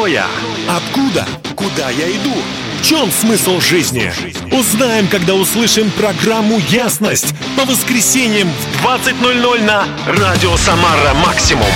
Кто 0.00 0.06
я? 0.06 0.28
Откуда? 0.66 1.26
Куда 1.54 1.90
я 1.90 2.10
иду? 2.10 2.32
В 2.80 2.82
чем 2.82 3.10
смысл 3.10 3.60
жизни? 3.60 4.10
Узнаем, 4.50 5.06
когда 5.08 5.34
услышим 5.34 5.90
программу 5.90 6.58
«Ясность» 6.70 7.34
по 7.54 7.66
воскресеньям 7.66 8.48
в 8.48 8.86
20.00 8.86 9.62
на 9.62 9.84
Радио 10.06 10.56
Самара 10.56 11.12
Максимум. 11.12 11.66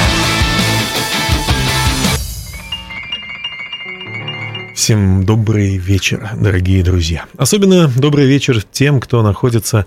Всем 4.75 5.27
добрый 5.27 5.77
вечер, 5.77 6.31
дорогие 6.35 6.83
друзья. 6.83 7.27
Особенно 7.37 7.89
добрый 7.89 8.25
вечер 8.25 8.63
тем, 8.63 9.01
кто 9.01 9.21
находится, 9.21 9.85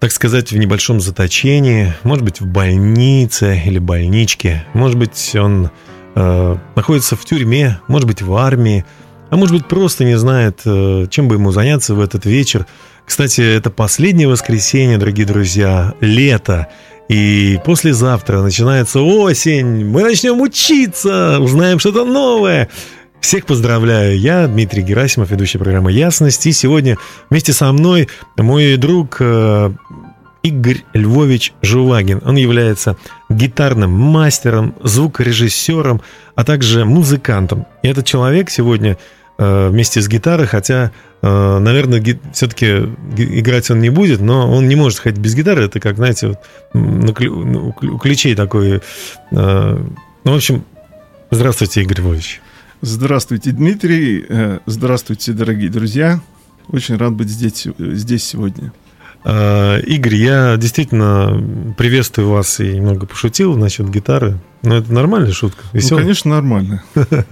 так 0.00 0.10
сказать, 0.10 0.50
в 0.50 0.56
небольшом 0.56 1.00
заточении, 1.00 1.94
может 2.02 2.24
быть, 2.24 2.40
в 2.40 2.46
больнице 2.46 3.62
или 3.64 3.78
больничке, 3.78 4.66
может 4.74 4.98
быть, 4.98 5.36
он 5.36 5.70
э, 6.14 6.56
находится 6.76 7.16
в 7.16 7.24
тюрьме, 7.24 7.80
может 7.88 8.06
быть, 8.06 8.22
в 8.22 8.34
армии, 8.34 8.84
а 9.30 9.36
может 9.36 9.54
быть, 9.54 9.66
просто 9.66 10.04
не 10.04 10.18
знает, 10.18 10.60
э, 10.64 11.06
чем 11.10 11.28
бы 11.28 11.36
ему 11.36 11.52
заняться 11.52 11.94
в 11.94 12.00
этот 12.00 12.26
вечер. 12.26 12.66
Кстати, 13.06 13.40
это 13.40 13.70
последнее 13.70 14.28
воскресенье, 14.28 14.98
дорогие 14.98 15.26
друзья, 15.26 15.94
лето. 16.00 16.68
И 17.08 17.58
послезавтра 17.64 18.40
начинается 18.40 19.00
осень. 19.00 19.84
Мы 19.84 20.02
начнем 20.02 20.40
учиться, 20.40 21.38
узнаем 21.40 21.80
что-то 21.80 22.04
новое. 22.04 22.68
Всех 23.20 23.46
поздравляю. 23.46 24.18
Я 24.18 24.46
Дмитрий 24.46 24.82
Герасимов, 24.82 25.30
ведущий 25.30 25.58
программы 25.58 25.92
«Ясность». 25.92 26.46
И 26.46 26.52
сегодня 26.52 26.96
вместе 27.28 27.52
со 27.52 27.72
мной 27.72 28.08
мой 28.36 28.76
друг 28.76 29.16
э, 29.20 29.72
Игорь 30.42 30.84
Львович 30.94 31.52
Жувагин. 31.62 32.22
Он 32.24 32.36
является 32.36 32.96
гитарным 33.28 33.90
мастером, 33.90 34.74
звукорежиссером, 34.82 36.00
а 36.34 36.44
также 36.44 36.84
музыкантом. 36.84 37.66
И 37.82 37.88
этот 37.88 38.06
человек 38.06 38.50
сегодня 38.50 38.96
э, 39.38 39.68
вместе 39.68 40.00
с 40.00 40.08
гитарой, 40.08 40.46
хотя, 40.46 40.92
э, 41.22 41.58
наверное, 41.58 42.02
все-таки 42.32 42.66
играть 43.16 43.70
он 43.70 43.80
не 43.80 43.90
будет, 43.90 44.20
но 44.20 44.50
он 44.50 44.68
не 44.68 44.76
может 44.76 44.98
ходить 44.98 45.20
без 45.20 45.34
гитары. 45.34 45.64
Это 45.64 45.80
как, 45.80 45.96
знаете, 45.96 46.28
вот, 46.28 46.38
ну, 46.74 47.74
у 47.82 47.98
ключей 47.98 48.34
такой... 48.34 48.80
Ну, 49.30 50.32
в 50.32 50.36
общем, 50.36 50.64
здравствуйте, 51.30 51.82
Игорь 51.82 52.00
Львович. 52.00 52.42
Здравствуйте, 52.82 53.50
Дмитрий. 53.50 54.24
Э, 54.26 54.58
здравствуйте, 54.64 55.32
дорогие 55.32 55.68
друзья. 55.68 56.20
Очень 56.68 56.96
рад 56.96 57.12
быть 57.12 57.28
здесь, 57.28 57.66
здесь 57.78 58.24
сегодня. 58.24 58.72
А, 59.22 59.78
Игорь, 59.78 60.14
я 60.14 60.56
действительно 60.56 61.74
приветствую 61.76 62.30
вас 62.30 62.60
и 62.60 62.76
немного 62.76 63.06
пошутил 63.06 63.56
насчет 63.56 63.88
гитары. 63.90 64.38
Но 64.62 64.76
это 64.76 64.92
нормальная 64.92 65.32
шутка? 65.32 65.62
Веселая? 65.72 66.02
Ну, 66.02 66.08
конечно, 66.08 66.30
нормально. 66.30 66.82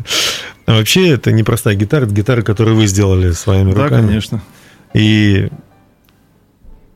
А 0.66 0.76
вообще 0.76 1.08
это 1.08 1.32
не 1.32 1.44
простая 1.44 1.76
гитара, 1.76 2.04
это 2.04 2.14
гитара, 2.14 2.42
которую 2.42 2.76
вы 2.76 2.86
сделали 2.86 3.30
своими 3.30 3.70
руками. 3.70 3.88
Да, 3.88 4.06
конечно. 4.06 4.42
И 4.92 5.48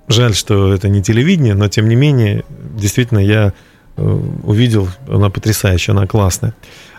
жаль, 0.09 0.35
что 0.35 0.75
это 0.75 0.91
не 0.91 1.03
телевидение, 1.03 1.55
но 1.55 1.69
тем 1.69 1.89
не 1.89 1.97
менее, 1.97 2.45
действительно, 2.77 3.19
я 3.19 3.55
э, 3.97 4.03
увидел, 4.03 4.91
она 5.09 5.31
потрясающая, 5.31 5.95
она 5.95 6.07
классная. 6.07 6.55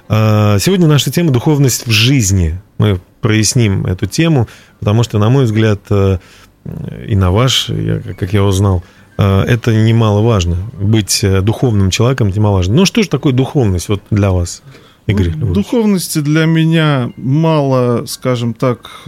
А, 0.09 0.57
сегодня 0.59 0.87
наша 0.87 1.11
тема 1.11 1.31
«Духовность 1.31 1.85
в 1.85 1.91
жизни». 1.91 2.59
Мы 2.77 2.99
проясним 3.21 3.85
эту 3.85 4.05
тему, 4.05 4.47
потому 4.79 5.03
что, 5.03 5.17
на 5.17 5.29
мой 5.29 5.45
взгляд, 5.45 5.79
э, 5.89 6.17
и 7.07 7.15
на 7.15 7.31
ваш, 7.31 7.69
как 8.17 8.33
я 8.33 8.43
узнал, 8.43 8.83
э, 9.17 9.41
это 9.41 9.75
немаловажно. 9.75 10.57
Быть 10.79 11.23
э, 11.23 11.41
духовным 11.41 11.89
человеком 11.89 12.29
немаловажно. 12.29 12.75
Ну, 12.75 12.85
что 12.85 13.03
же 13.03 13.09
такое 13.09 13.33
духовность 13.33 13.89
вот 13.89 14.01
для 14.09 14.31
вас, 14.31 14.63
Игорь? 15.07 15.33
Ну, 15.35 15.53
духовности 15.53 16.19
для 16.19 16.45
меня 16.45 17.11
мало, 17.17 18.05
скажем 18.05 18.53
так, 18.53 19.01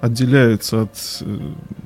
отделяется 0.00 0.82
от, 0.82 1.22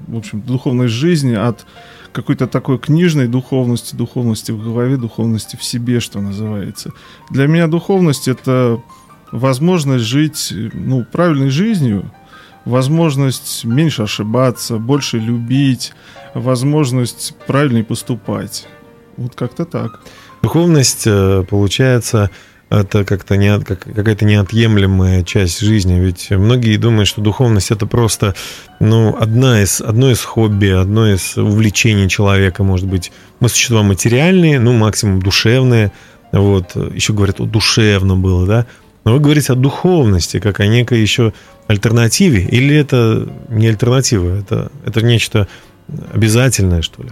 в 0.08 0.16
общем, 0.16 0.40
духовной 0.40 0.88
жизни, 0.88 1.34
от 1.34 1.64
какой-то 2.12 2.46
такой 2.46 2.78
книжной 2.78 3.28
духовности, 3.28 3.94
духовности 3.94 4.50
в 4.50 4.62
голове, 4.62 4.96
духовности 4.96 5.56
в 5.56 5.62
себе, 5.62 6.00
что 6.00 6.20
называется. 6.20 6.92
Для 7.30 7.46
меня 7.46 7.68
духовность 7.68 8.28
это 8.28 8.82
возможность 9.30 10.04
жить 10.04 10.52
ну, 10.72 11.04
правильной 11.04 11.50
жизнью, 11.50 12.10
возможность 12.68 13.64
меньше 13.64 14.02
ошибаться, 14.02 14.76
больше 14.76 15.18
любить, 15.18 15.92
возможность 16.34 17.34
правильнее 17.46 17.84
поступать. 17.84 18.66
Вот 19.16 19.34
как-то 19.34 19.64
так. 19.64 20.00
Духовность, 20.42 21.04
э, 21.06 21.44
получается, 21.48 22.30
это 22.70 23.04
как-то 23.04 23.36
не, 23.36 23.58
как, 23.60 23.80
какая-то 23.80 24.26
неотъемлемая 24.26 25.24
часть 25.24 25.60
жизни. 25.60 25.98
Ведь 25.98 26.30
многие 26.30 26.76
думают, 26.76 27.08
что 27.08 27.22
духовность 27.22 27.70
это 27.70 27.86
просто 27.86 28.34
ну, 28.78 29.16
одна 29.18 29.62
из, 29.62 29.80
одно 29.80 30.10
из 30.10 30.20
хобби, 30.20 30.68
одно 30.68 31.10
из 31.10 31.36
увлечений 31.38 32.08
человека, 32.08 32.62
может 32.62 32.86
быть. 32.86 33.10
Мы 33.40 33.48
существа 33.48 33.82
материальные, 33.82 34.60
ну, 34.60 34.74
максимум 34.74 35.22
душевные. 35.22 35.90
Вот, 36.30 36.76
еще 36.76 37.14
говорят, 37.14 37.40
о 37.40 37.46
душевном 37.46 38.20
было, 38.20 38.46
да? 38.46 38.66
Но 39.08 39.14
вы 39.14 39.20
говорите 39.20 39.54
о 39.54 39.56
духовности, 39.56 40.38
как 40.38 40.60
о 40.60 40.66
некой 40.66 41.00
еще 41.00 41.32
альтернативе, 41.66 42.42
или 42.42 42.76
это 42.76 43.26
не 43.48 43.66
альтернатива, 43.66 44.36
это, 44.36 44.70
это 44.84 45.00
нечто 45.00 45.48
обязательное, 46.12 46.82
что 46.82 47.04
ли? 47.04 47.08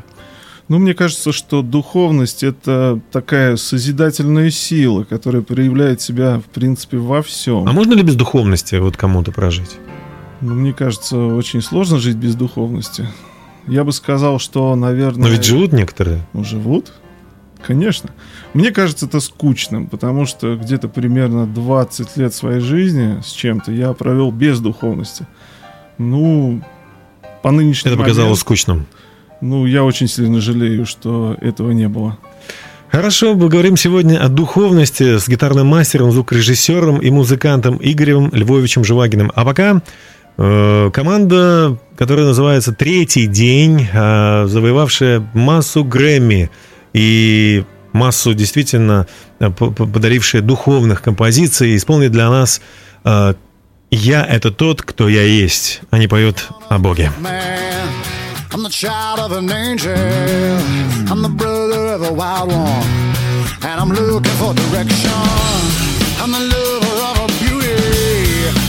Ну, 0.68 0.76
мне 0.76 0.92
кажется, 0.92 1.32
что 1.32 1.62
духовность— 1.62 2.42
это 2.42 3.00
такая 3.10 3.56
созидательная 3.56 4.50
сила, 4.50 5.04
которая 5.04 5.40
проявляет 5.40 6.02
себя, 6.02 6.38
в 6.40 6.52
принципе, 6.52 6.98
во 6.98 7.22
всем. 7.22 7.66
А 7.66 7.72
можно 7.72 7.94
ли 7.94 8.02
без 8.02 8.14
духовности 8.14 8.74
вот 8.74 8.98
кому-то 8.98 9.32
прожить? 9.32 9.78
Ну, 10.42 10.52
мне 10.52 10.74
кажется, 10.74 11.16
очень 11.16 11.62
сложно 11.62 11.98
жить 11.98 12.16
без 12.16 12.34
духовности. 12.34 13.08
Я 13.66 13.84
бы 13.84 13.92
сказал, 13.92 14.38
что, 14.38 14.76
наверное... 14.76 15.22
Но 15.22 15.28
ведь 15.30 15.44
живут 15.44 15.72
некоторые. 15.72 16.26
Ну, 16.34 16.44
живут, 16.44 16.92
конечно. 17.66 18.10
Мне 18.54 18.70
кажется, 18.70 19.06
это 19.06 19.20
скучным, 19.20 19.86
потому 19.86 20.26
что 20.26 20.56
где-то 20.56 20.88
примерно 20.88 21.46
20 21.46 22.16
лет 22.16 22.32
своей 22.32 22.60
жизни 22.60 23.20
с 23.24 23.32
чем-то 23.32 23.72
я 23.72 23.92
провел 23.92 24.30
без 24.30 24.60
духовности. 24.60 25.26
Ну, 25.98 26.62
по 27.42 27.50
нынешнему 27.50 27.94
Это 27.94 28.02
показалось 28.02 28.26
момент, 28.26 28.40
скучным. 28.40 28.86
Ну, 29.40 29.66
я 29.66 29.84
очень 29.84 30.08
сильно 30.08 30.40
жалею, 30.40 30.86
что 30.86 31.36
этого 31.40 31.72
не 31.72 31.88
было. 31.88 32.18
Хорошо, 32.90 33.34
мы 33.34 33.48
говорим 33.48 33.76
сегодня 33.76 34.18
о 34.18 34.28
духовности 34.28 35.18
с 35.18 35.28
гитарным 35.28 35.66
мастером, 35.66 36.12
звукорежиссером 36.12 36.98
и 36.98 37.10
музыкантом 37.10 37.78
Игорем 37.82 38.30
Львовичем 38.32 38.84
Живагиным. 38.84 39.32
А 39.34 39.44
пока 39.44 39.82
э, 40.38 40.90
команда, 40.92 41.78
которая 41.96 42.26
называется 42.26 42.72
«Третий 42.72 43.26
день», 43.26 43.88
э, 43.92 44.46
завоевавшая 44.46 45.28
массу 45.34 45.84
Грэмми 45.84 46.50
и 46.92 47.64
массу 47.92 48.34
действительно 48.34 49.06
э, 49.38 49.50
подарившая 49.50 50.42
духовных 50.42 51.02
композиций, 51.02 51.76
исполнит 51.76 52.12
для 52.12 52.30
нас 52.30 52.60
э, 53.04 53.34
«Я— 53.90 54.24
это 54.28 54.50
тот, 54.50 54.82
кто 54.82 55.08
я 55.08 55.22
есть». 55.22 55.80
Они 55.90 56.06
поют 56.06 56.48
о 56.68 56.78
Боге. 56.78 57.10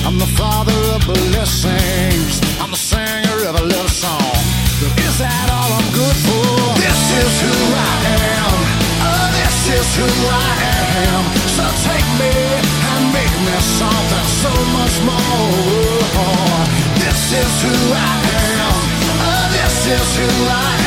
I'm 0.08 0.20
the 0.20 0.26
father 0.38 0.72
of 0.96 1.06
blessings. 1.06 2.57
Is 9.88 9.96
who 9.96 10.10
I 10.28 10.54
am. 11.08 11.24
So 11.56 11.64
take 11.88 12.08
me 12.22 12.34
and 12.92 13.04
make 13.14 13.36
me 13.46 13.56
something 13.80 14.28
so 14.44 14.54
much 14.78 14.96
more. 15.10 15.88
This 17.02 17.22
is 17.42 17.54
who 17.64 17.76
I 17.94 18.18
am 18.52 18.76
oh, 19.24 19.48
This 19.56 19.78
is 19.96 20.10
who 20.18 20.30
I 20.48 20.76
am. 20.82 20.87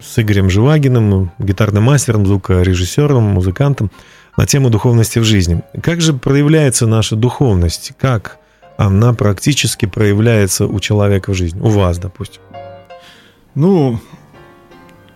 с 0.02 0.19
Игорем 0.19 0.50
Живагиным, 0.50 1.31
гитарным 1.38 1.84
мастером, 1.84 2.26
звукорежиссером, 2.26 3.22
музыкантом 3.22 3.90
на 4.37 4.46
тему 4.46 4.70
духовности 4.70 5.20
в 5.20 5.25
жизни. 5.25 5.62
Как 5.82 6.00
же 6.00 6.12
проявляется 6.12 6.87
наша 6.87 7.17
духовность? 7.17 7.93
Как 8.00 8.38
она 8.76 9.12
практически 9.14 9.87
проявляется 9.87 10.67
у 10.67 10.81
человека 10.81 11.32
в 11.32 11.34
жизни? 11.34 11.60
У 11.60 11.69
вас, 11.69 11.99
допустим. 11.99 12.43
Ну, 13.55 14.00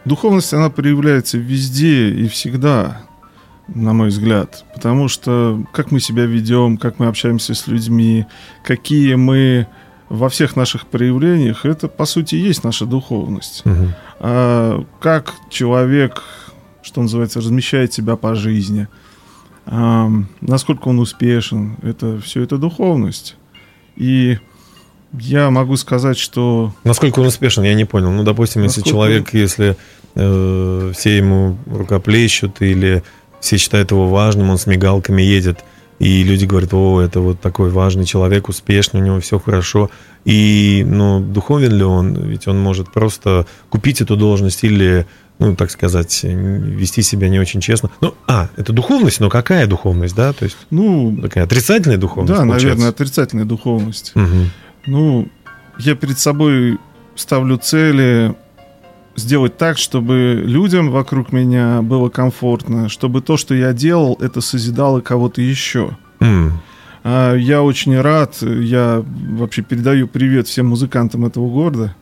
духовность, 0.05 0.55
она 0.55 0.71
проявляется 0.71 1.39
везде 1.39 2.11
и 2.11 2.29
всегда, 2.29 3.03
на 3.69 3.93
мой 3.93 4.09
взгляд. 4.09 4.65
Потому 4.75 5.09
что 5.09 5.63
как 5.73 5.91
мы 5.91 6.01
себя 6.01 6.25
ведем, 6.25 6.77
как 6.79 6.99
мы 6.99 7.07
общаемся 7.07 7.55
с 7.55 7.67
людьми, 7.67 8.27
какие 8.65 9.15
мы 9.15 9.67
во 10.09 10.29
всех 10.29 10.57
наших 10.57 10.87
проявлениях, 10.87 11.67
это, 11.67 11.89
по 11.89 12.07
сути, 12.07 12.35
есть 12.35 12.65
наша 12.65 12.87
духовность. 12.87 13.63
Мгм. 13.65 13.95
А 14.21 14.85
как 15.01 15.35
человек, 15.51 16.23
что 16.83 17.03
называется, 17.03 17.41
размещает 17.41 17.93
себя 17.93 18.17
по 18.17 18.35
жизни, 18.35 18.89
ам, 19.67 20.29
насколько 20.41 20.89
он 20.89 20.99
успешен, 20.99 21.77
это 21.83 22.19
все 22.21 22.43
это 22.43 22.57
духовность. 22.57 23.37
И 23.97 24.39
я 25.13 25.51
могу 25.51 25.77
сказать, 25.77 26.19
что 26.19 26.73
Насколько 26.85 27.21
он 27.21 27.27
успешен, 27.27 27.63
я 27.65 27.75
не 27.75 27.85
понял. 27.85 28.11
Ну, 28.11 28.25
допустим, 28.25 28.63
если 28.63 28.81
Насколько 28.81 28.91
человек, 28.91 29.35
если 29.35 29.77
э, 30.15 30.93
все 30.95 31.17
ему 31.17 31.59
рукоплещут 31.67 32.63
или 32.63 33.03
все 33.41 33.57
считают 33.57 33.91
его 33.91 34.09
важным, 34.09 34.51
он 34.51 34.59
с 34.59 34.67
мигалками 34.67 35.23
едет, 35.23 35.65
и 35.99 36.23
люди 36.23 36.45
говорят, 36.45 36.73
о, 36.75 37.01
это 37.01 37.21
вот 37.21 37.41
такой 37.41 37.71
важный 37.71 38.05
человек, 38.05 38.49
успешный, 38.49 39.01
у 39.01 39.05
него 39.05 39.21
все 39.21 39.39
хорошо. 39.39 39.91
И, 40.25 40.85
ну, 40.87 41.21
духовен 41.21 41.73
ли 41.73 41.83
он? 41.83 42.15
Ведь 42.15 42.47
он 42.47 42.59
может 42.59 42.93
просто 42.93 43.47
купить 43.69 44.01
эту 44.01 44.17
должность 44.17 44.63
или, 44.63 45.07
ну, 45.41 45.57
так 45.57 45.73
сказать, 45.73 46.21
вести 46.23 47.03
себя 47.03 47.29
не 47.29 47.41
очень 47.41 47.61
честно. 47.61 47.91
Ну, 48.01 48.15
а, 48.29 48.49
это 48.57 48.73
духовность, 48.73 49.19
но 49.19 49.29
какая 49.29 49.67
духовность, 49.67 50.15
да? 50.15 50.33
То 50.33 50.45
есть 50.45 50.57
ну, 50.71 51.19
такая 51.21 51.45
отрицательная 51.45 51.99
духовность, 51.99 52.33
да, 52.33 52.41
получается? 52.43 52.67
наверное, 52.69 52.89
отрицательная 52.91 53.45
духовность. 53.45 54.13
Мгм. 54.15 54.51
Ну, 54.87 55.29
я 55.81 55.97
перед 55.97 56.19
собой 56.19 56.79
ставлю 57.17 57.57
цели 57.57 58.37
сделать 59.19 59.57
так, 59.57 59.79
чтобы 59.79 60.43
людям 60.45 60.91
вокруг 60.91 61.33
меня 61.33 61.83
было 61.83 62.09
комфортно, 62.09 62.89
чтобы 62.89 63.21
то, 63.21 63.37
что 63.37 63.55
я 63.55 63.73
делал, 63.73 64.17
это 64.21 64.41
созидало 64.41 65.01
кого-то 65.01 65.43
еще. 65.43 65.97
М. 66.21 66.61
А 67.05 67.35
Я 67.35 67.63
очень 67.63 67.99
рад, 68.01 68.37
я 68.43 69.05
вообще 69.31 69.63
передаю 69.63 70.09
привет 70.09 70.49
всем 70.49 70.67
музыкантам 70.67 71.25
этого 71.27 71.49
города, 71.49 71.95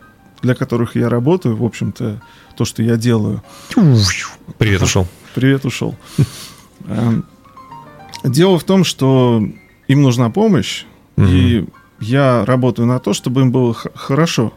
для 0.42 0.54
которых 0.54 0.96
я 0.96 1.08
работаю, 1.08 1.56
в 1.56 1.64
общем-то, 1.64 2.20
то, 2.56 2.64
что 2.64 2.82
я 2.82 2.96
делаю. 2.96 3.42
Привет, 4.58 4.82
ушел. 4.82 5.06
Привет, 5.34 5.64
ушел. 5.64 5.94
Эм, 6.88 7.24
Дело 8.24 8.58
в 8.58 8.64
том, 8.64 8.82
что 8.84 9.42
им 9.86 10.02
нужна 10.02 10.30
помощь, 10.30 10.84
и 11.16 11.64
я 12.00 12.44
работаю 12.44 12.86
на 12.86 12.98
то, 12.98 13.12
чтобы 13.12 13.42
им 13.42 13.52
было 13.52 13.74
хорошо. 13.74 14.52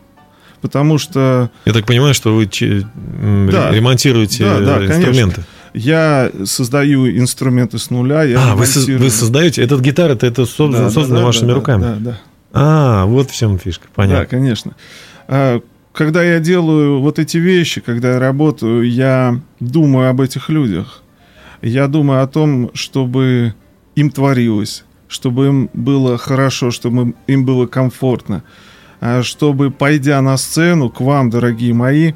Потому 0.62 0.98
что 0.98 1.50
Я 1.66 1.74
так 1.74 1.86
понимаю, 1.86 2.13
что 2.13 2.34
вы 2.36 2.46
Да. 2.46 3.72
ремонтируете 3.72 4.44
Да, 4.44 4.60
да, 4.60 4.75
э, 4.78 4.88
конечно. 4.88 4.96
инструменты. 5.10 5.44
я 5.74 6.32
создаю 6.46 7.10
инструменты 7.10 7.78
с 7.78 7.89
нуля. 7.89 8.24
Я 8.24 8.51
а, 8.51 8.56
вы, 8.56 8.66
со- 8.66 8.80
вы 8.92 9.10
создаете? 9.10 9.62
Этот 9.63 9.82
гитара 9.82 10.13
это, 10.13 10.28
это 10.28 10.46
создан- 10.46 10.72
Да, 10.72 10.84
да, 10.86 10.89
создано 10.89 11.20
да, 11.22 11.25
вашими 11.25 11.48
да, 11.48 11.54
руками. 11.56 11.82
Да, 11.82 11.96
да. 12.00 12.20
А, 12.51 13.06
вот 13.06 13.30
в 13.32 13.36
чем 13.36 13.58
фишка. 13.58 13.86
Да, 13.88 13.94
Понятно. 13.96 14.25
конечно. 14.25 14.75
А, 15.28 15.62
Когда 15.92 16.24
я 16.24 16.39
делаю 16.39 17.00
вот 17.01 17.20
эти 17.20 17.38
вещи, 17.38 17.82
когда 17.82 18.13
я 18.13 18.20
работаю, 18.20 18.88
я 18.89 19.39
думаю 19.60 20.10
об 20.12 20.22
этих 20.22 20.48
людях. 20.50 21.01
Я 21.62 21.88
думаю 21.88 22.22
о 22.24 22.28
том, 22.28 22.70
чтобы 22.74 23.54
им 23.96 24.12
творилось, 24.12 24.86
чтобы 25.10 25.48
им 25.48 25.70
было 25.74 26.18
хорошо, 26.18 26.72
чтобы 26.72 27.16
им 27.28 27.44
было 27.44 27.66
комфортно. 27.66 28.44
А, 29.01 29.24
Чтобы, 29.24 29.72
пойдя 29.72 30.22
на 30.22 30.38
сцену 30.38 30.89
к 30.89 31.01
вам, 31.01 31.29
дорогие 31.29 31.74
мои, 31.74 32.13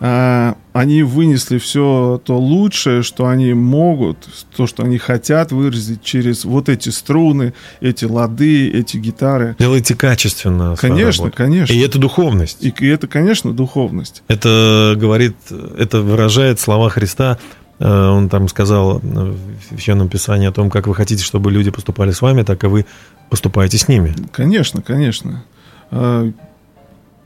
а, 0.00 0.56
они 0.72 1.02
вынесли 1.02 1.58
все 1.58 2.20
то 2.24 2.38
лучшее, 2.38 3.02
что 3.02 3.28
они 3.28 3.52
могут, 3.54 4.16
то, 4.56 4.66
что 4.66 4.84
они 4.84 4.98
хотят 4.98 5.52
выразить 5.52 6.02
через 6.02 6.44
вот 6.44 6.68
эти 6.68 6.88
струны, 6.88 7.52
эти 7.80 8.04
лады, 8.04 8.70
эти 8.70 8.96
гитары. 8.96 9.54
Делайте 9.58 9.94
качественно. 9.94 10.74
Конечно, 10.76 11.24
работу. 11.24 11.36
конечно. 11.36 11.72
И 11.72 11.78
это 11.78 11.98
духовность. 11.98 12.64
И, 12.64 12.74
и 12.80 12.86
это, 12.88 13.06
конечно, 13.06 13.52
духовность. 13.52 14.22
Это 14.28 14.94
говорит, 14.96 15.36
это 15.78 16.00
выражает 16.00 16.58
слова 16.58 16.88
Христа. 16.88 17.38
Э, 17.78 18.08
Он 18.08 18.28
там 18.28 18.48
сказал 18.48 18.98
в 18.98 19.36
Священном 19.68 20.08
Писании 20.08 20.48
о 20.48 20.52
том, 20.52 20.70
как 20.70 20.86
вы 20.86 20.94
хотите, 20.94 21.22
чтобы 21.22 21.52
люди 21.52 21.70
поступали 21.70 22.12
с 22.12 22.22
вами, 22.22 22.42
так 22.42 22.64
и 22.64 22.66
вы 22.66 22.86
поступаете 23.28 23.78
с 23.78 23.88
ними. 23.88 24.14
Конечно, 24.32 24.82
конечно. 24.82 25.44
А, 25.92 26.30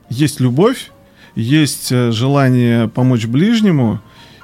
Есть 0.09 0.39
любовь, 0.39 0.91
есть 1.35 1.91
э, 1.91 2.11
желание 2.11 2.87
помочь 2.87 3.25
ближнему, 3.25 4.01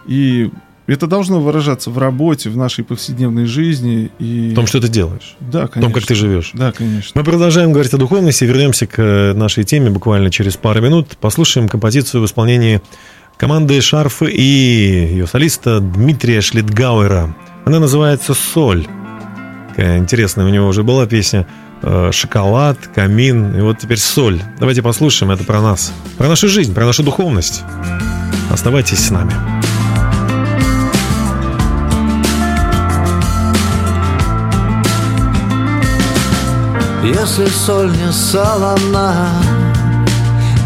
и 0.08 0.50
это 0.86 1.08
должно 1.08 1.40
выражаться 1.40 1.90
в 1.90 1.98
работе, 1.98 2.50
в 2.50 2.58
нашей 2.58 2.84
повседневной 2.84 3.46
жизни. 3.46 4.12
И... 4.20 4.52
В 4.52 4.56
том, 4.56 4.68
что 4.68 4.82
ты 4.82 4.90
делаешь. 4.90 5.36
Да, 5.40 5.68
В 5.68 5.70
конечно. 5.70 5.82
том, 5.82 5.94
как 5.94 6.06
ты 6.06 6.16
живешь. 6.16 6.52
Да, 6.54 6.72
конечно. 6.72 7.12
Мы 7.20 7.24
продолжаем 7.24 7.72
говорить 7.72 7.94
о 7.94 7.98
духовности, 7.98 8.44
вернемся 8.44 8.86
к 8.86 9.00
э, 9.00 9.34
нашей 9.34 9.64
теме 9.64 9.90
буквально 9.90 10.30
через 10.30 10.58
пару 10.58 10.82
минут. 10.82 11.18
Послушаем 11.20 11.70
композицию 11.70 12.22
в 12.22 12.26
исполнении 12.26 12.82
команды 13.38 13.80
Шарфы 13.82 14.30
и 14.30 14.42
ее 14.42 15.28
солиста 15.28 15.80
Дмитрия 15.80 16.42
Шлитгауэра. 16.42 17.36
Она 17.66 17.80
называется 17.80 18.34
«Соль». 18.34 18.86
Такая 19.70 19.98
интересная 19.98 20.46
у 20.46 20.50
него 20.50 20.68
уже 20.68 20.84
была 20.84 21.08
песня 21.08 21.48
э, 21.48 21.73
«Шоколад», 22.12 22.78
«Камин», 22.96 23.56
и 23.58 23.62
вот 23.62 23.80
теперь 23.80 24.00
«Соль». 24.00 24.42
Давайте 24.60 24.82
послушаем, 24.82 25.32
это 25.32 25.44
про 25.44 25.62
нас, 25.62 25.92
про 26.18 26.28
нашу 26.28 26.48
жизнь, 26.48 26.74
про 26.74 26.86
нашу 26.86 27.04
духовность. 27.04 27.64
Оставайтесь 28.50 29.00
с 29.00 29.10
нами. 29.10 29.34
Если 37.04 37.46
соль 37.48 37.92
не 37.92 38.12
солона, 38.12 39.30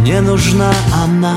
не 0.01 0.21
нужна 0.21 0.71
она. 0.93 1.35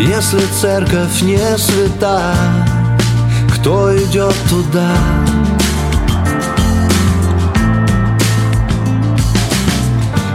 Если 0.00 0.40
церковь 0.60 1.20
не 1.20 1.58
свята, 1.58 2.34
кто 3.62 3.96
идет 3.96 4.34
туда? 4.50 4.90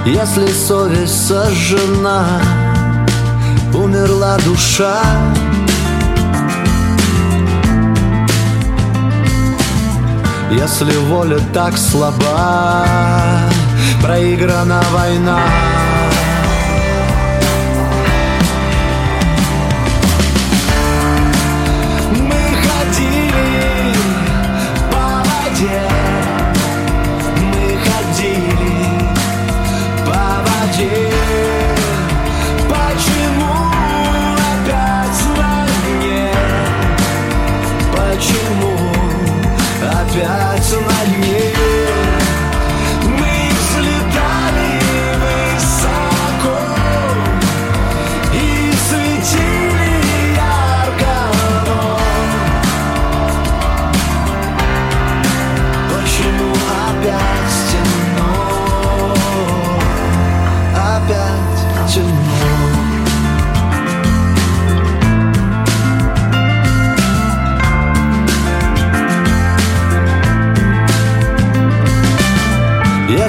Если 0.05 0.48
совесть 0.48 1.27
сожжена, 1.27 2.41
умерла 3.74 4.38
душа, 4.46 5.01
Если 10.50 10.96
воля 11.10 11.39
так 11.53 11.77
слаба, 11.77 12.86
проиграна 14.01 14.81
война. 14.93 15.41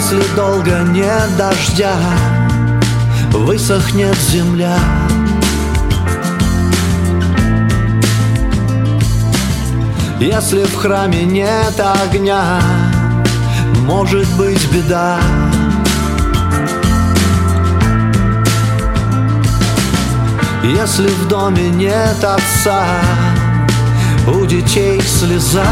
Если 0.01 0.23
долго 0.37 0.79
нет 0.93 1.37
дождя, 1.37 1.97
высохнет 3.33 4.17
земля. 4.31 4.79
Если 10.21 10.63
в 10.63 10.77
храме 10.77 11.25
нет 11.25 11.81
огня, 11.81 12.61
может 13.87 14.29
быть 14.37 14.65
беда. 14.71 15.19
Если 20.63 21.09
в 21.09 21.27
доме 21.27 21.71
нет 21.71 22.23
отца, 22.23 22.85
у 24.29 24.47
детей 24.47 25.03
слеза. 25.03 25.67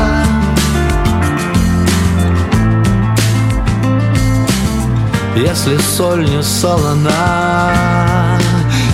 Если 5.37 5.77
соль 5.77 6.25
не 6.25 6.43
солона, 6.43 7.13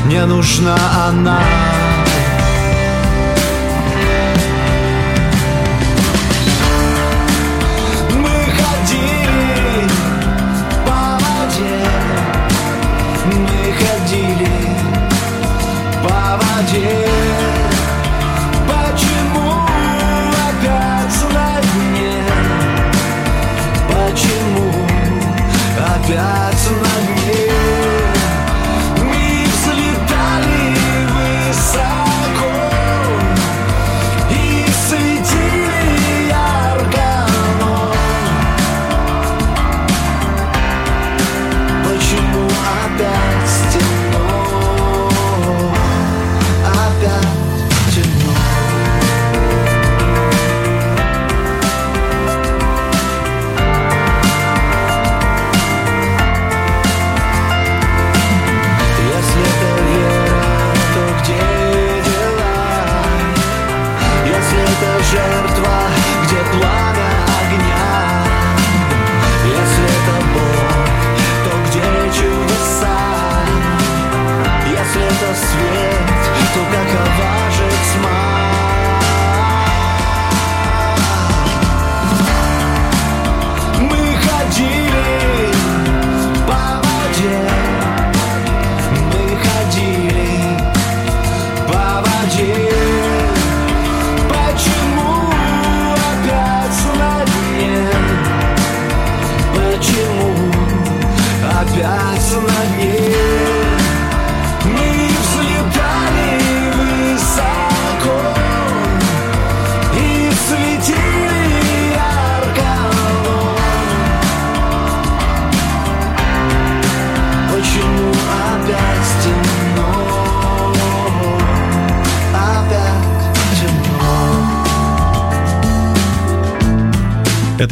не 0.07 0.27
нужна 0.27 0.77
она. 1.07 1.39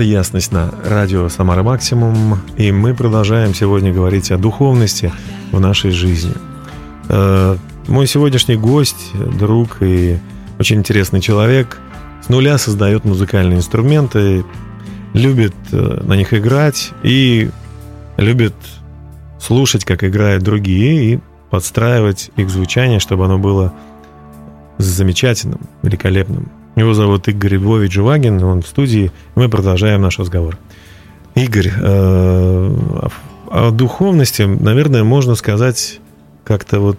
Это 0.00 0.07
ясность 0.07 0.50
на 0.50 0.73
радио 0.83 1.28
Самара 1.28 1.62
Максимум, 1.62 2.40
и 2.57 2.73
мы 2.73 2.95
продолжаем 2.95 3.52
сегодня 3.52 3.92
говорить 3.92 4.30
о 4.30 4.38
духовности 4.38 5.12
в 5.52 5.61
нашей 5.61 5.90
жизни. 5.90 6.33
Э, 7.11 7.59
Мой 7.87 8.07
сегодняшний 8.07 8.57
гость, 8.57 9.12
друг 9.38 9.83
и 9.83 10.19
очень 10.59 10.78
интересный 10.78 11.21
человек 11.21 11.78
с 12.25 12.30
нуля 12.30 12.57
создает 12.57 13.04
музыкальные 13.04 13.59
инструменты, 13.59 14.42
любит 15.12 15.54
э, 15.71 16.00
на 16.02 16.14
них 16.14 16.33
играть 16.33 16.92
и 17.02 17.50
любит 18.16 18.54
слушать, 19.38 19.85
как 19.85 20.02
играют 20.02 20.42
другие, 20.42 21.12
и 21.12 21.19
подстраивать 21.50 22.30
их 22.37 22.49
звучание, 22.49 23.00
чтобы 23.00 23.26
оно 23.26 23.37
было 23.37 23.75
замечательным, 24.78 25.61
великолепным. 25.83 26.50
Его 26.77 26.95
зовут 26.95 27.29
Игорь 27.29 27.55
Львович 27.57 27.93
Живагин, 27.93 28.43
он 28.43 28.62
в 28.62 28.67
студии, 28.67 29.11
мы 29.35 29.49
продолжаем 29.49 30.03
наш 30.03 30.19
разговор. 30.19 30.57
Игорь, 31.35 31.71
э, 31.77 32.77
о 33.50 33.71
духовности, 33.73 34.43
наверное, 34.43 35.05
можно 35.05 35.35
сказать 35.35 36.00
как-то 36.45 36.81
вот 36.81 36.99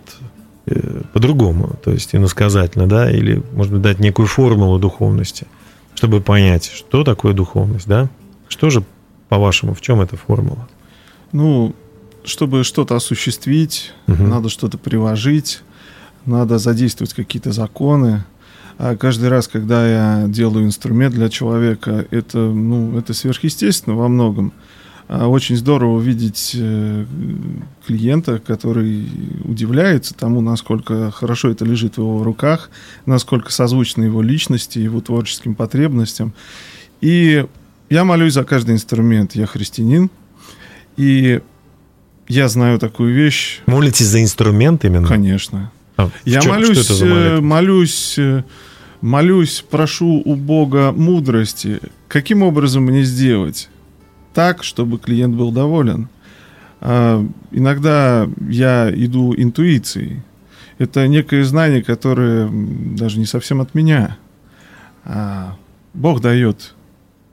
э, 0.67 1.01
по-другому, 1.13 1.75
то 1.83 1.91
есть 1.91 2.13
иносказательно, 2.13 2.87
да, 2.87 3.09
или, 3.09 3.41
может 3.53 3.73
быть, 3.73 3.81
дать 3.81 3.99
некую 3.99 4.27
формулу 4.27 4.77
духовности. 4.79 5.47
чтобы 5.93 6.19
понять, 6.21 6.71
что 6.73 7.03
такое 7.03 7.33
духовность, 7.33 7.85
да? 7.87 8.09
Что 8.47 8.69
же, 8.71 8.83
по-вашему, 9.29 9.73
в 9.75 9.81
чем 9.81 10.01
эта 10.01 10.15
формула? 10.17 10.67
Ну, 11.31 11.75
чтобы 12.23 12.63
что-то 12.63 12.95
осуществить, 12.95 13.93
Мгм. 14.07 14.29
надо 14.29 14.49
что-то 14.49 14.77
приложить, 14.79 15.61
надо 16.25 16.57
задействовать 16.57 17.13
какие-то 17.13 17.51
законы. 17.51 18.23
А 18.83 18.95
каждый 18.95 19.29
раз, 19.29 19.47
когда 19.47 19.87
я 19.87 20.27
делаю 20.27 20.65
инструмент 20.65 21.13
для 21.13 21.29
человека, 21.29 22.07
это, 22.09 22.39
ну, 22.39 22.97
это 22.97 23.13
сверхъестественно 23.13 23.95
во 23.95 24.07
многом. 24.07 24.53
А 25.07 25.27
Очень 25.27 25.55
здорово 25.55 25.97
увидеть 25.97 26.55
э, 26.57 27.05
клиента, 27.85 28.39
который 28.39 29.07
удивляется 29.43 30.15
тому, 30.15 30.41
насколько 30.41 31.11
хорошо 31.11 31.51
это 31.51 31.63
лежит 31.63 31.97
в 31.97 31.99
его 31.99 32.23
руках, 32.23 32.71
насколько 33.05 33.51
созвучно 33.51 34.01
его 34.01 34.23
личности, 34.23 34.79
его 34.79 34.99
творческим 34.99 35.53
потребностям. 35.53 36.33
И 37.01 37.45
я 37.91 38.03
молюсь 38.03 38.33
за 38.33 38.43
каждый 38.45 38.73
инструмент. 38.73 39.35
Я 39.35 39.45
христианин, 39.45 40.09
и 40.97 41.41
я 42.27 42.47
знаю 42.49 42.79
такую 42.79 43.13
вещь, 43.13 43.59
Молитесь 43.67 44.07
за 44.07 44.23
инструмент 44.23 44.85
именно? 44.85 45.07
конечно. 45.07 45.71
А 45.97 46.09
Я 46.25 46.39
чём- 46.41 46.49
молюсь, 46.55 46.89
э, 46.99 47.41
молюсь, 47.41 48.15
э, 48.17 48.43
молюсь, 49.01 49.63
прошу 49.69 50.21
у 50.23 50.35
Бога 50.35 50.91
мудрости. 50.91 51.79
Каким 52.07 52.43
образом 52.43 52.83
мне 52.83 53.03
сделать 53.03 53.69
так, 54.33 54.63
чтобы 54.63 54.97
клиент 54.99 55.35
был 55.35 55.51
доволен? 55.51 56.07
А, 56.79 57.25
иногда 57.51 58.29
я 58.49 58.91
иду 58.93 59.33
интуицией. 59.35 60.21
Это 60.77 61.07
некое 61.07 61.43
знание, 61.43 61.83
которое 61.83 62.49
даже 62.51 63.19
не 63.19 63.25
совсем 63.25 63.61
от 63.61 63.75
меня. 63.75 64.17
А 65.03 65.57
Бог 65.93 66.21
дает 66.21 66.73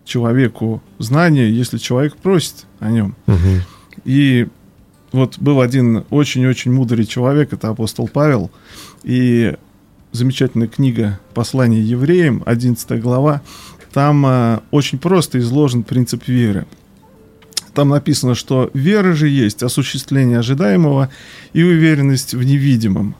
человеку 0.04 0.82
знание, 0.98 1.54
если 1.54 1.78
человек 1.78 2.16
просит 2.16 2.66
о 2.80 2.90
нем. 2.90 3.14
Мгм. 3.26 3.62
И 4.04 4.48
вот 5.12 5.38
был 5.38 5.60
один 5.60 6.04
очень-очень 6.10 6.72
мудрый 6.72 7.06
человек, 7.06 7.52
это 7.52 7.68
апостол 7.68 8.08
Павел, 8.08 8.50
и 9.02 9.54
замечательная 10.12 10.68
книга 10.68 11.20
«Послание 11.34 11.82
евреям», 11.82 12.42
11 12.46 13.00
глава, 13.00 13.42
там 13.92 14.24
а, 14.26 14.62
очень 14.70 14.98
просто 14.98 15.38
изложен 15.38 15.82
принцип 15.82 16.28
веры. 16.28 16.66
Там 17.74 17.90
написано, 17.90 18.34
что 18.34 18.70
вера 18.74 19.12
же 19.12 19.28
есть 19.28 19.62
осуществление 19.62 20.40
ожидаемого 20.40 21.10
и 21.52 21.62
уверенность 21.62 22.34
в 22.34 22.42
невидимом. 22.42 23.14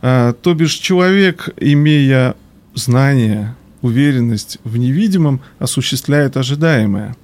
А, 0.00 0.32
то 0.32 0.54
бишь 0.54 0.74
человек, 0.74 1.50
имея 1.56 2.34
знание, 2.74 3.54
уверенность 3.80 4.58
в 4.64 4.76
невидимом, 4.76 5.40
осуществляет 5.58 6.36
ожидаемое. 6.36 7.16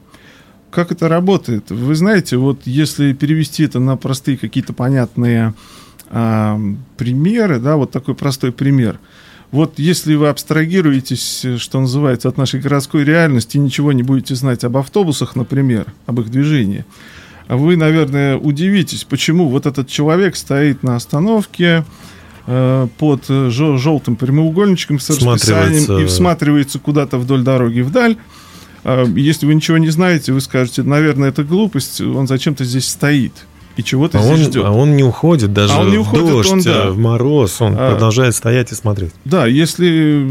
Как 0.71 0.93
это 0.93 1.09
работает? 1.09 1.71
Вы 1.71 1.95
знаете, 1.95 2.37
вот 2.37 2.61
если 2.65 3.13
перевести 3.13 3.65
это 3.65 3.81
на 3.81 3.97
простые 3.97 4.37
какие-то 4.37 4.73
понятные 4.73 5.55
а, 6.11 6.59
примеры, 6.97 7.59
да, 7.59 7.77
вот 7.77 7.91
такой 7.91 8.15
простой 8.15 8.53
пример. 8.53 8.99
Вот 9.51 9.79
если 9.79 10.15
вы 10.15 10.29
абстрагируетесь, 10.29 11.45
э, 11.45 11.57
что 11.57 11.81
называется, 11.81 12.29
от 12.29 12.37
нашей 12.37 12.61
городской 12.61 13.05
реальности, 13.05 13.57
и 13.57 13.61
ничего 13.61 13.93
не 13.93 14.03
будете 14.03 14.35
знать 14.35 14.65
об 14.65 14.77
автобусах, 14.77 15.37
например, 15.37 15.87
об 16.07 16.21
их 16.21 16.31
движении, 16.31 16.85
вы, 17.49 17.77
наверное, 17.77 18.37
удивитесь, 18.37 19.05
почему 19.05 19.49
вот 19.49 19.65
этот 19.65 19.89
человек 19.89 20.37
стоит 20.37 20.83
на 20.83 20.97
остановке 20.97 21.85
э, 22.47 22.89
под 22.99 23.25
э, 23.29 23.51
желтым 23.51 24.17
прямоугольничком 24.17 24.99
с 24.99 25.09
расписанием 25.09 26.03
и 26.03 26.07
Всматривается. 26.07 26.79
куда-то 26.79 27.17
вдоль 27.19 27.43
дороги 27.43 27.81
вдаль. 27.81 28.17
Если 28.85 29.45
вы 29.45 29.55
ничего 29.55 29.77
не 29.77 29.89
знаете, 29.89 30.33
вы 30.33 30.41
скажете, 30.41 30.83
наверное, 30.83 31.31
это 31.31 31.43
глупость, 31.43 32.01
он 32.01 32.27
зачем-то 32.27 32.65
здесь 32.65 32.89
стоит 32.89 33.33
и 33.79 33.85
чего-то 33.85 34.19
А 34.19 34.23
здесь 34.23 34.33
он, 34.33 34.45
ждет. 34.45 34.65
а 34.67 34.73
он 34.73 34.97
не 34.97 35.05
уходит 35.05 35.53
даже 35.53 35.73
А 35.73 35.81
он 35.81 35.91
не 35.93 35.99
в 35.99 36.01
уходит, 36.01 36.27
дождь, 36.27 36.51
он, 36.51 36.61
да. 36.63 36.87
э, 36.87 36.91
в 36.91 36.99
мороз, 36.99 37.61
он 37.63 37.77
А. 37.79 37.93
продолжает 37.93 38.35
стоять 38.35 38.73
и 38.73 38.75
смотреть. 38.75 39.13
Да, 39.25 39.47
если, 39.47 40.29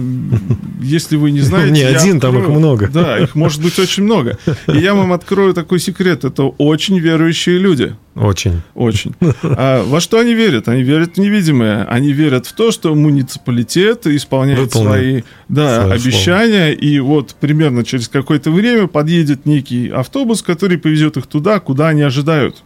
если 0.82 1.16
вы 1.16 1.32
не 1.32 1.40
знаете... 1.50 1.72
Не 1.72 1.84
один, 1.84 2.20
там 2.20 2.38
их 2.38 2.50
много. 2.50 2.90
Да, 2.94 3.18
их 3.18 3.36
может 3.36 3.64
быть 3.64 3.80
очень 3.80 4.04
много. 4.04 4.38
И 4.68 4.78
я 4.78 4.94
вам 4.94 5.14
открою 5.14 5.54
такой 5.54 5.80
секрет. 5.80 6.26
Это 6.26 6.44
очень 6.44 7.00
верующие 7.00 7.58
люди. 7.58 7.96
Очень. 8.16 8.62
Очень. 8.76 9.14
А 9.44 9.84
во 9.86 10.02
что 10.02 10.20
они 10.20 10.34
верят? 10.34 10.68
Они 10.68 10.82
верят 10.84 11.16
в 11.16 11.18
невидимое. 11.20 11.86
Они 11.86 12.12
верят 12.12 12.48
в 12.48 12.54
то, 12.54 12.72
что 12.72 12.94
муниципалитет 12.96 14.08
исполняет 14.08 14.60
Выполнит 14.60 14.90
свои 14.90 15.22
да, 15.48 15.86
обещания. 15.86 16.72
И 16.74 17.00
вот 17.00 17.36
примерно 17.40 17.86
через 17.86 18.10
какое-то 18.10 18.52
время 18.52 18.88
подъедет 18.88 19.46
некий 19.46 19.88
автобус, 19.90 20.42
который 20.42 20.78
повезет 20.78 21.16
их 21.16 21.28
туда, 21.28 21.62
куда 21.62 21.90
они 21.90 22.02
ожидают. 22.02 22.64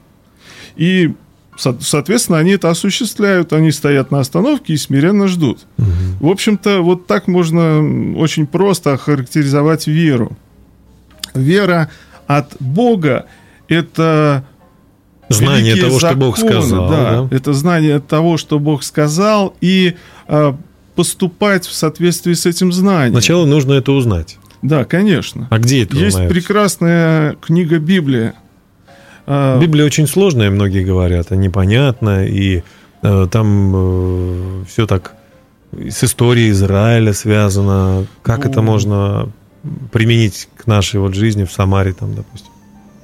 И, 0.82 1.13
со- 1.58 1.78
соответственно, 1.80 2.39
они 2.39 2.52
это 2.54 2.72
осуществляют. 2.72 3.54
Они 3.54 3.72
стоят 3.72 4.10
на 4.10 4.20
остановке 4.20 4.74
и 4.74 4.78
смиренно 4.78 5.28
ждут. 5.28 5.60
В 5.78 6.28
общем-то, 6.28 6.82
вот 6.82 7.06
так 7.06 7.28
можно 7.28 8.17
очень 8.17 8.48
просто 8.48 8.94
охарактеризовать 8.94 9.86
веру. 9.86 10.36
Вера 11.36 11.91
от 12.26 12.56
Бога– 12.60 13.28
это 13.67 14.44
Знание 15.30 15.76
того, 15.76 16.00
что 16.00 16.15
Бог 16.15 16.38
законы, 16.38 16.62
сказал. 16.62 16.89
Да, 16.89 17.28
да? 17.30 17.36
это 17.36 17.54
знание 17.54 18.00
того, 18.00 18.38
что 18.38 18.60
Бог 18.60 18.84
сказал, 18.84 19.56
и 19.62 19.96
а, 20.28 20.58
поступать 20.96 21.65
в 21.65 21.74
соответствии 21.74 22.34
с 22.34 22.46
этим 22.46 22.74
знанием. 22.74 23.13
Сначала 23.13 23.46
нужно 23.46 23.74
это 23.74 23.91
узнать. 23.94 24.38
Да, 24.62 24.84
конечно. 24.84 25.48
А 25.50 25.58
где 25.58 25.84
это 25.84 25.96
Есть 25.96 26.15
узнается? 26.15 26.34
прекрасная 26.34 27.36
книга 27.36 27.80
Библия. 27.80 28.34
А, 29.28 29.60
Библия 29.60 29.86
очень 29.86 30.08
сложная, 30.08 30.50
многие 30.50 30.84
говорят, 30.84 31.32
а 31.32 31.36
непонятна, 31.36 32.26
и 32.26 32.64
э, 33.04 33.28
там 33.32 34.66
все 34.68 34.86
так 34.88 35.16
с 35.74 36.04
историей 36.04 36.50
Израиля 36.52 37.14
связано. 37.14 38.06
Как 38.22 38.46
Ну. 38.46 38.52
это 38.52 38.62
можно 38.62 39.30
применить 39.92 40.50
к 40.58 40.68
нашей 40.68 41.00
вот 41.00 41.14
жизни 41.14 41.44
в 41.46 41.52
Самаре, 41.52 41.94
там, 41.94 42.14
допустим? 42.16 42.52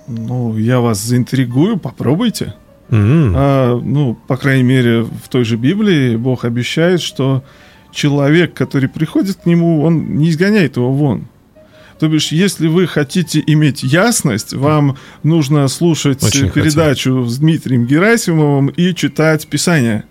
ну, 0.08 0.58
я 0.58 0.80
вас 0.80 1.00
заинтригую, 1.04 1.78
попробуйте. 1.78 2.54
М. 2.90 3.34
А, 3.36 3.78
ну, 3.78 4.18
по 4.28 4.38
крайней 4.38 4.64
мере, 4.64 5.02
в 5.04 5.28
той 5.30 5.44
же 5.44 5.58
Библии 5.58 6.16
Бог 6.16 6.46
обещает, 6.46 7.02
что 7.02 7.44
человек, 7.92 8.54
который 8.54 8.88
приходит 8.88 9.38
к 9.38 9.46
нему, 9.46 9.84
он 9.84 10.16
не 10.18 10.30
изгоняет 10.30 10.78
его 10.78 10.92
вон. 10.92 11.28
То 12.00 12.08
бишь, 12.08 12.32
если 12.32 12.68
вы 12.68 12.86
хотите 12.88 13.44
иметь 13.46 13.84
ясность, 13.84 14.54
вам 14.54 14.98
нужно 15.24 15.68
слушать 15.68 16.24
Очень 16.24 16.50
передачу 16.52 17.26
с 17.26 17.38
Дмитрием 17.38 17.86
Герасимовым 17.86 18.68
и 18.68 18.94
читать 18.94 19.48
Писание. 19.48 20.04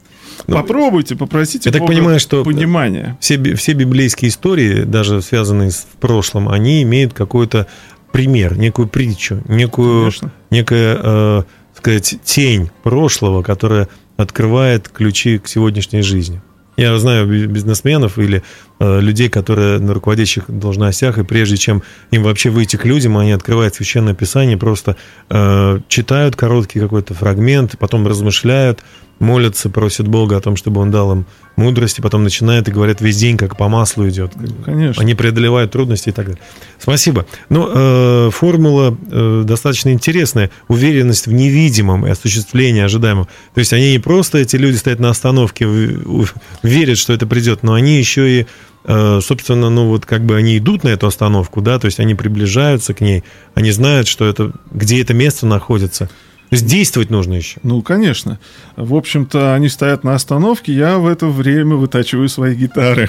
Ну, 0.47 0.57
Попробуйте, 0.57 1.17
попросите 1.17 1.69
я 1.69 1.73
так 1.73 1.81
Бога 1.81 1.93
понимаю, 1.93 2.21
что- 2.21 2.45
понимания. 2.45 3.17
Все, 3.21 3.43
все 3.55 3.73
библейские 3.73 4.29
истории, 4.29 4.83
даже 4.83 5.23
связанные 5.23 5.71
с 5.71 5.79
в 5.91 5.97
прошлом, 5.99 6.49
они 6.49 6.83
имеют 6.83 7.15
какой-то 7.15 7.67
пример, 8.13 8.57
некую 8.59 8.89
притчу, 8.89 9.43
некую, 9.49 10.01
Конечно. 10.03 10.33
некая, 10.51 10.99
э, 11.03 11.43
сказать, 11.77 12.17
тень 12.25 12.71
прошлого, 12.83 13.43
которая 13.43 13.89
открывает 14.17 14.89
ключи 14.89 15.39
к 15.39 15.49
сегодняшней 15.49 16.03
жизни. 16.03 16.41
Я 16.77 16.99
знаю 16.99 17.27
би- 17.27 17.47
бизнесменов 17.47 18.19
или 18.19 18.43
э, 18.79 19.01
людей, 19.01 19.29
которые 19.29 19.79
на 19.79 19.95
руководящих 19.95 20.45
должностях, 20.49 21.19
и 21.19 21.25
прежде 21.25 21.57
чем 21.57 21.83
им 22.11 22.23
вообще 22.23 22.51
выйти 22.51 22.77
к 22.77 22.85
людям, 22.85 23.17
они 23.17 23.33
открывают 23.33 23.75
священное 23.75 24.15
писание, 24.15 24.57
просто 24.57 24.97
э, 25.31 25.81
читают 25.89 26.37
короткий 26.37 26.81
какой-то 26.81 27.15
фрагмент, 27.15 27.77
потом 27.79 28.07
размышляют, 28.07 28.81
молятся, 29.19 29.71
просят 29.71 30.09
Бога 30.09 30.37
о 30.37 30.41
том, 30.41 30.57
чтобы 30.57 30.81
Он 30.81 30.91
дал 30.91 31.13
им 31.13 31.27
мудрости, 31.57 32.01
потом 32.03 32.23
начинают 32.23 32.69
и 32.69 32.71
говорят, 32.71 33.01
весь 33.01 33.17
день 33.17 33.37
как 33.39 33.57
по 33.57 33.69
маслу 33.69 34.07
идет. 34.09 34.33
Конечно. 34.65 35.01
Они 35.03 35.15
преодолевают 35.15 35.73
трудности 35.73 36.11
и 36.11 36.13
так 36.13 36.27
далее. 36.27 36.43
Спасибо. 36.79 37.25
Ну, 37.49 37.67
э, 37.73 38.31
формула 38.31 38.97
э, 39.11 39.43
достаточно 39.47 39.91
интересная. 39.91 40.51
Уверенность 40.69 41.27
в 41.27 41.33
невидимом 41.33 42.07
и 42.07 42.11
осуществление 42.11 42.85
ожидаемого. 42.85 43.27
То 43.55 43.59
есть 43.61 43.73
они 43.73 43.93
не 43.93 43.99
просто, 43.99 44.39
эти 44.39 44.57
люди 44.57 44.77
стоят 44.77 45.01
на 45.01 45.09
остановке, 45.09 45.67
в- 45.67 46.23
у- 46.23 46.27
верят, 46.63 46.99
что 46.99 47.13
это 47.15 47.27
придет, 47.27 47.63
но 47.63 47.73
они 47.73 47.97
еще 47.99 48.41
и, 48.41 48.47
э, 48.85 49.21
собственно, 49.23 49.71
ну 49.71 49.89
вот 49.89 50.05
как 50.05 50.27
бы 50.27 50.37
они 50.37 50.59
идут 50.59 50.85
на 50.85 50.89
эту 50.89 51.07
остановку, 51.07 51.63
да, 51.63 51.79
то 51.79 51.87
есть 51.87 52.01
они 52.01 52.15
приближаются 52.15 52.93
к 52.93 53.01
ней, 53.01 53.25
они 53.55 53.71
знают, 53.71 54.09
что 54.09 54.27
это, 54.27 54.53
где 54.71 55.01
это 55.01 55.15
место 55.15 55.47
находится. 55.47 56.11
То 56.51 56.65
действовать 56.67 57.11
нужно 57.11 57.35
еще. 57.35 57.59
Ну, 57.63 57.83
конечно. 57.83 58.39
В 58.77 58.95
общем-то, 58.95 59.55
они 59.55 59.69
стоят 59.69 60.05
на 60.05 60.15
остановке, 60.15 60.73
я 60.73 60.99
в 60.99 61.07
это 61.07 61.27
время 61.27 61.77
вытачиваю 61.77 62.29
свои 62.29 62.55
гитары. 62.55 63.09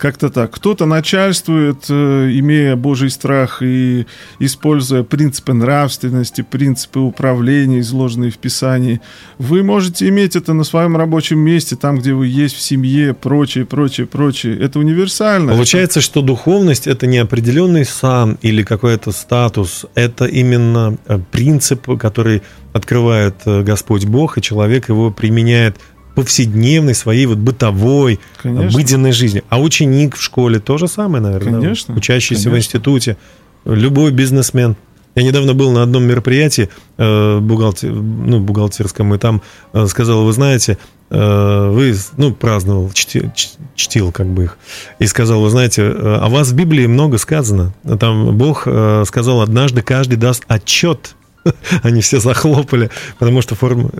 Как-то 0.00 0.30
так. 0.30 0.50
Кто-то 0.50 0.86
начальствует, 0.86 1.84
э, 1.90 2.30
имея 2.32 2.74
Божий 2.74 3.10
страх 3.10 3.60
и 3.60 4.06
используя 4.38 5.02
принципы 5.02 5.52
нравственности, 5.52 6.40
принципы 6.40 7.00
управления, 7.00 7.80
изложенные 7.80 8.30
в 8.30 8.38
Писании. 8.38 9.02
Вы 9.36 9.62
можете 9.62 10.08
иметь 10.08 10.36
это 10.36 10.54
на 10.54 10.64
своем 10.64 10.96
рабочем 10.96 11.38
месте, 11.40 11.76
там, 11.76 11.98
где 11.98 12.14
вы 12.14 12.28
есть, 12.28 12.56
в 12.56 12.62
семье, 12.62 13.12
прочее, 13.12 13.66
прочее, 13.66 14.06
прочее. 14.06 14.58
Это 14.58 14.78
универсально. 14.78 15.52
Получается, 15.52 16.00
что 16.00 16.22
духовность 16.22 16.86
это 16.86 17.06
не 17.06 17.18
определенный 17.18 17.84
сан 17.84 18.38
или 18.40 18.62
какой-то 18.62 19.12
статус, 19.12 19.84
это 19.94 20.24
именно 20.24 20.96
э, 21.08 21.18
принцип, 21.30 21.98
который 21.98 22.40
открывает 22.72 23.34
э, 23.44 23.62
Господь 23.62 24.06
Бог, 24.06 24.38
и 24.38 24.42
человек 24.42 24.88
его 24.88 25.10
применяет 25.10 25.76
повседневной 26.22 26.94
своей 26.94 27.26
вот 27.26 27.38
бытовой, 27.38 28.20
Конечно. 28.42 28.68
обыденной 28.68 29.12
жизни. 29.12 29.42
А 29.48 29.60
ученик 29.60 30.16
в 30.16 30.22
школе 30.22 30.58
то 30.60 30.76
же 30.78 30.86
самое, 30.88 31.22
наверное. 31.22 31.52
да? 31.54 31.60
Конечно, 31.60 31.94
Учащийся 31.94 32.42
в 32.42 32.52
конечно. 32.52 32.58
институте, 32.68 33.16
любой 33.64 34.10
бизнесмен. 34.12 34.76
Я 35.16 35.22
недавно 35.24 35.54
был 35.54 35.72
на 35.72 35.82
одном 35.82 36.04
мероприятии 36.04 36.68
э, 36.96 37.38
бухгалтер, 37.40 37.90
ну, 37.92 38.38
бухгалтерском, 38.40 39.12
и 39.14 39.18
там 39.18 39.42
э, 39.72 39.86
сказал, 39.88 40.24
вы 40.24 40.32
знаете, 40.32 40.78
э, 41.10 41.70
вы, 41.72 41.94
ну, 42.16 42.32
праздновал, 42.32 42.88
чти- 42.94 43.28
ч- 43.34 43.48
чтил 43.74 44.12
как 44.12 44.26
бы 44.28 44.44
их, 44.44 44.58
и 45.00 45.06
сказал, 45.06 45.40
вы 45.40 45.50
знаете, 45.50 45.82
э, 45.82 46.18
о 46.22 46.28
вас 46.28 46.50
в 46.50 46.54
Библии 46.54 46.86
много 46.86 47.18
сказано. 47.18 47.74
Там 47.98 48.36
Бог 48.38 48.62
э, 48.66 49.02
сказал, 49.06 49.40
однажды 49.40 49.82
каждый 49.82 50.16
даст 50.16 50.44
отчет. 50.46 51.16
Они 51.82 52.00
все 52.00 52.20
захлопали, 52.20 52.90
потому 53.18 53.42
что 53.42 53.54
форма 53.54 53.90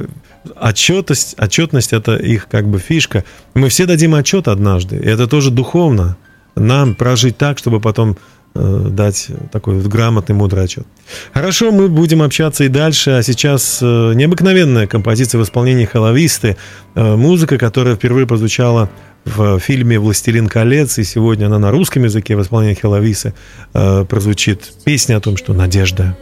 отчетность, 0.60 1.34
отчетность 1.38 1.92
это 1.92 2.16
их 2.16 2.48
как 2.48 2.68
бы 2.68 2.78
фишка. 2.78 3.24
Мы 3.54 3.68
все 3.68 3.86
дадим 3.86 4.14
отчет 4.14 4.48
однажды, 4.48 4.96
и 4.96 5.06
это 5.06 5.26
тоже 5.26 5.50
духовно. 5.50 6.16
Нам 6.56 6.94
прожить 6.94 7.38
так, 7.38 7.58
чтобы 7.58 7.80
потом 7.80 8.18
э, 8.54 8.86
дать 8.90 9.28
такой 9.52 9.76
вот 9.76 9.86
грамотный, 9.86 10.34
мудрый 10.34 10.64
отчет. 10.64 10.86
Хорошо, 11.32 11.70
мы 11.70 11.88
будем 11.88 12.22
общаться 12.22 12.64
и 12.64 12.68
дальше, 12.68 13.10
а 13.10 13.22
сейчас 13.22 13.78
э, 13.80 14.12
необыкновенная 14.14 14.86
композиция 14.86 15.38
в 15.38 15.44
исполнении 15.44 15.84
Хэллоуисты, 15.84 16.56
э, 16.94 17.16
музыка, 17.16 17.56
которая 17.56 17.96
впервые 17.96 18.26
прозвучала 18.26 18.90
в 19.24 19.58
фильме 19.60 19.98
«Властелин 19.98 20.48
колец», 20.48 20.98
и 20.98 21.04
сегодня 21.04 21.46
она 21.46 21.58
на 21.58 21.70
русском 21.70 22.04
языке 22.04 22.36
в 22.36 22.42
исполнении 22.42 22.74
Хэллоуисы 22.74 23.34
э, 23.72 24.04
прозвучит 24.08 24.72
песня 24.84 25.16
о 25.16 25.20
том, 25.20 25.36
что 25.36 25.52
надежда 25.52 26.16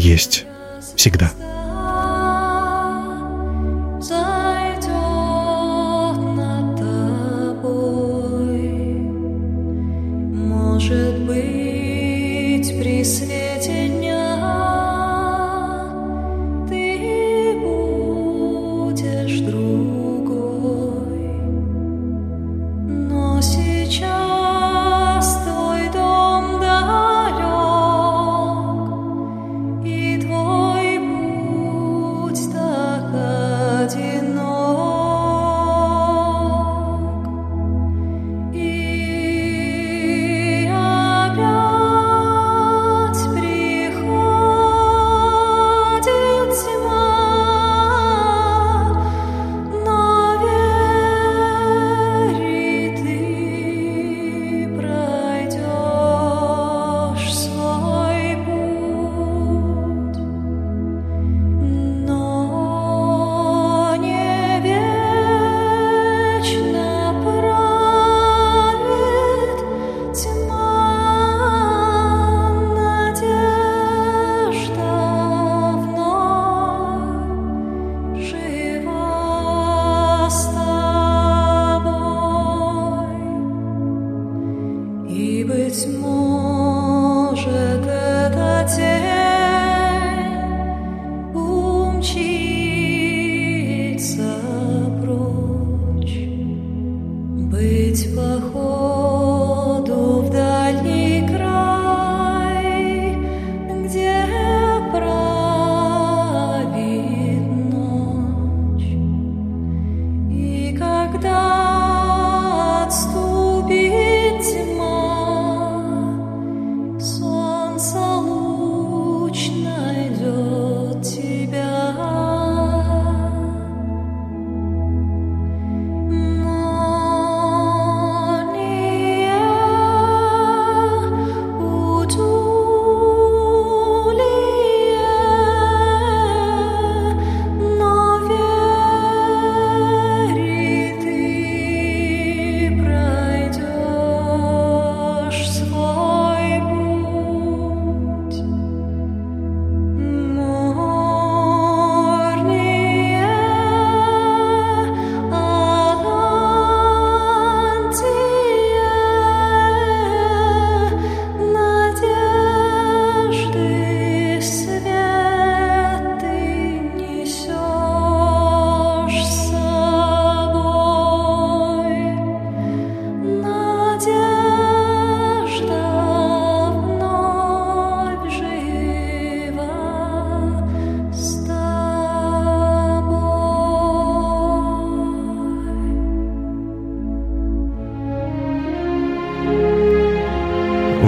есть 0.00 0.46
всегда. 0.96 1.32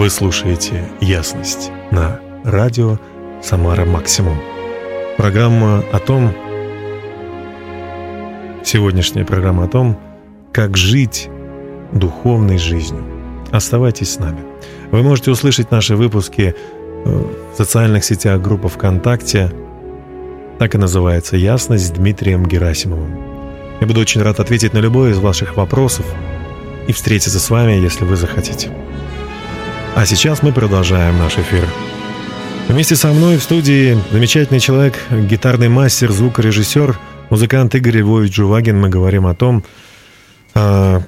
Вы 0.03 0.11
слушаете 0.11 0.89
«Ясность» 1.01 1.71
на 1.93 2.19
радио 2.43 2.99
«Самара 3.41 3.85
Максимум». 3.85 4.37
Программа 5.17 5.85
о 5.93 6.01
том, 6.01 6.35
сегодняшняя 8.65 9.25
программа 9.25 9.67
о 9.67 9.69
том, 9.69 9.97
как 10.53 10.77
жить 10.77 11.31
духовной 11.93 12.59
жизнью. 12.59 13.05
Оставайтесь 13.53 14.15
с 14.15 14.19
нами. 14.19 14.41
Вы 14.91 15.05
можете 15.05 15.31
услышать 15.31 15.71
наши 15.71 15.95
выпуски 15.95 16.57
э, 17.05 17.25
в 17.53 17.57
социальных 17.57 18.05
сетях 18.05 18.43
группы 18.43 18.67
ВКонтакте. 18.67 19.53
Так 20.59 20.75
и 20.75 20.79
называется 20.79 21.37
«Ясность» 21.37 21.87
с 21.87 21.91
Дмитрием 21.91 22.45
Герасимовым. 22.45 23.21
Я 23.81 23.87
буду 23.87 24.01
очень 24.01 24.21
рад 24.23 24.41
ответить 24.41 24.73
на 24.73 24.79
любой 24.79 25.13
из 25.13 25.19
ваших 25.19 25.57
вопросов. 25.57 26.07
и 26.89 26.93
встретиться 26.93 27.39
с 27.39 27.51
вами, 27.51 27.75
если 27.75 28.05
вы 28.05 28.17
захотите. 28.17 28.73
А 29.95 30.07
сейчас 30.07 30.43
мы 30.43 30.53
продолжаем 30.53 31.19
наш 31.19 31.37
эфир. 31.39 31.69
Вместе 32.67 32.97
со 32.97 33.09
мной 33.13 33.37
в 33.37 33.43
студии 33.43 33.99
замечательный 34.11 34.59
человек, 34.59 34.99
гитарный 35.11 35.69
мастер, 35.69 36.11
звукорежиссер, 36.11 36.99
музыкант 37.29 37.75
Игорь 37.75 37.99
Львович 37.99 38.37
Жувагин. 38.37 38.81
Мы 38.81 38.89
говорим 38.89 39.27
о 39.27 39.35
том, 39.35 39.63
а, 40.55 41.03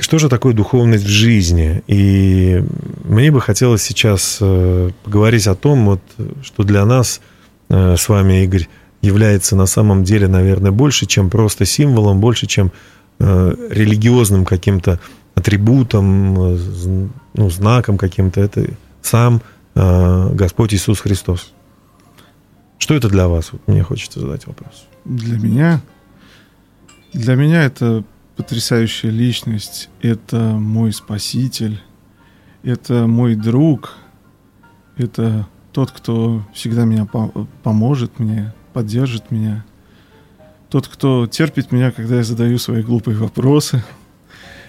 что 0.00 0.18
же 0.18 0.28
такое 0.28 0.52
духовность 0.52 1.04
в 1.04 1.08
жизни. 1.08 1.84
И 1.86 2.60
мне 3.04 3.30
бы 3.30 3.40
хотелось 3.40 3.82
сейчас 3.82 4.38
э, 4.40 4.90
поговорить 5.04 5.46
о 5.46 5.54
том, 5.54 5.86
вот, 5.86 6.00
что 6.42 6.64
для 6.64 6.84
нас 6.84 7.20
э, 7.68 7.94
с 7.96 8.08
вами, 8.08 8.42
Игорь, 8.42 8.66
является 9.00 9.54
на 9.54 9.66
самом 9.66 10.02
деле, 10.02 10.26
наверное, 10.26 10.72
больше, 10.72 11.06
чем 11.06 11.30
просто 11.30 11.64
символом, 11.64 12.18
больше, 12.18 12.46
чем 12.46 12.72
э, 13.20 13.54
религиозным 13.70 14.44
каким-то 14.44 14.98
атрибутом, 15.36 16.34
ну, 17.34 17.50
знаком 17.50 17.96
каким-то. 17.98 18.40
Это 18.40 18.68
сам 19.02 19.40
Э, 19.78 20.32
Господь 20.32 20.72
Иисус 20.72 21.00
Христос. 21.00 21.52
Что 22.78 22.94
это 22.94 23.10
для 23.10 23.28
вас? 23.28 23.52
Вот 23.52 23.60
мне 23.68 23.82
хочется 23.82 24.20
задать 24.20 24.46
вопрос. 24.46 24.86
Для 25.04 25.38
меня? 25.38 25.82
Для 27.12 27.34
меня 27.34 27.64
это 27.64 28.04
потрясающая 28.36 29.10
личность. 29.10 29.90
Это 30.00 30.38
мой 30.38 30.94
спаситель. 30.94 31.82
Это 32.62 33.06
мой 33.06 33.34
друг. 33.34 33.92
Это 34.96 35.46
тот, 35.72 35.90
кто 35.90 36.42
всегда 36.54 36.86
меня 36.86 37.04
по- 37.04 37.46
поможет 37.62 38.18
мне, 38.18 38.54
поддержит 38.72 39.30
меня. 39.30 39.62
Тот, 40.70 40.88
кто 40.88 41.26
терпит 41.26 41.70
меня, 41.70 41.92
когда 41.92 42.16
я 42.16 42.24
задаю 42.24 42.56
свои 42.56 42.82
глупые 42.82 43.18
вопросы. 43.18 43.84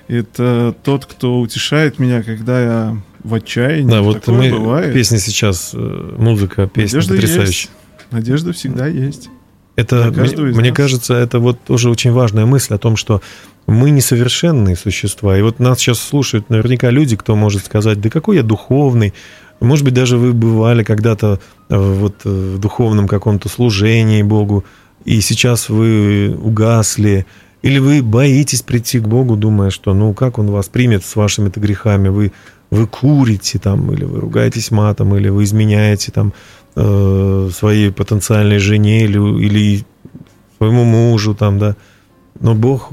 Это 0.08 0.76
тот, 0.84 1.06
кто 1.06 1.40
утешает 1.40 2.00
меня, 2.00 2.24
когда 2.24 2.62
я 2.62 2.98
в 3.24 3.34
отчаянии. 3.34 3.92
Да, 3.92 4.02
вот 4.02 4.22
Такое 4.24 4.52
мы 4.52 4.58
бывает. 4.58 4.94
песня 4.94 5.20
сейчас, 5.20 5.72
э, 5.74 6.16
музыка, 6.18 6.68
песня 6.68 6.98
Надежда 6.98 7.14
потрясающая. 7.14 7.46
есть. 7.46 7.72
Надежда 8.12 8.54
всегда 8.54 8.88
есть. 8.88 9.30
Это, 9.76 10.12
мне, 10.16 10.36
мне 10.54 10.72
кажется, 10.72 11.14
это 11.14 11.40
вот 11.40 11.60
тоже 11.64 11.90
очень 11.90 12.12
важная 12.12 12.46
мысль 12.46 12.74
о 12.74 12.78
том, 12.80 12.96
что 12.96 13.22
мы 13.68 13.92
несовершенные 13.92 14.76
существа. 14.76 15.38
И 15.38 15.42
вот 15.42 15.60
нас 15.60 15.78
сейчас 15.80 16.00
слушают 16.00 16.50
наверняка 16.50 16.90
люди, 16.90 17.16
кто 17.16 17.36
может 17.36 17.66
сказать, 17.66 18.02
да 18.02 18.10
какой 18.10 18.38
я 18.38 18.44
духовный. 18.44 19.14
Может 19.60 19.86
быть, 19.86 19.94
даже 19.94 20.18
вы 20.18 20.34
бывали 20.34 20.84
когда-то 20.84 21.40
э, 21.70 21.78
вот 21.78 22.22
э, 22.26 22.30
в 22.56 22.60
духовном 22.60 23.08
каком-то 23.08 23.50
служении 23.50 24.24
Богу, 24.24 24.66
и 25.06 25.22
сейчас 25.22 25.70
вы 25.70 26.36
угасли, 26.42 27.26
или 27.62 27.80
вы 27.80 28.04
боитесь 28.04 28.62
прийти 28.62 29.00
к 29.00 29.08
Богу, 29.08 29.36
думая, 29.36 29.70
что 29.70 29.94
ну 29.94 30.14
как 30.14 30.38
Он 30.38 30.52
вас 30.52 30.68
примет 30.68 31.04
с 31.04 31.16
вашими-то 31.16 31.60
грехами, 31.60 32.10
вы, 32.10 32.32
вы 32.70 32.88
курите 32.88 33.60
там, 33.60 33.92
или 33.92 34.04
вы 34.04 34.20
ругаетесь 34.20 34.72
матом, 34.72 35.16
или 35.16 35.30
вы 35.30 35.44
изменяете 35.44 36.12
там 36.12 36.34
э, 36.76 37.50
своей 37.54 37.92
потенциальной 37.92 38.60
жене 38.60 39.04
или, 39.04 39.18
или 39.18 39.86
своему 40.58 40.84
мужу 40.84 41.34
там, 41.34 41.60
да. 41.60 41.76
Но 42.40 42.54
Бог 42.54 42.92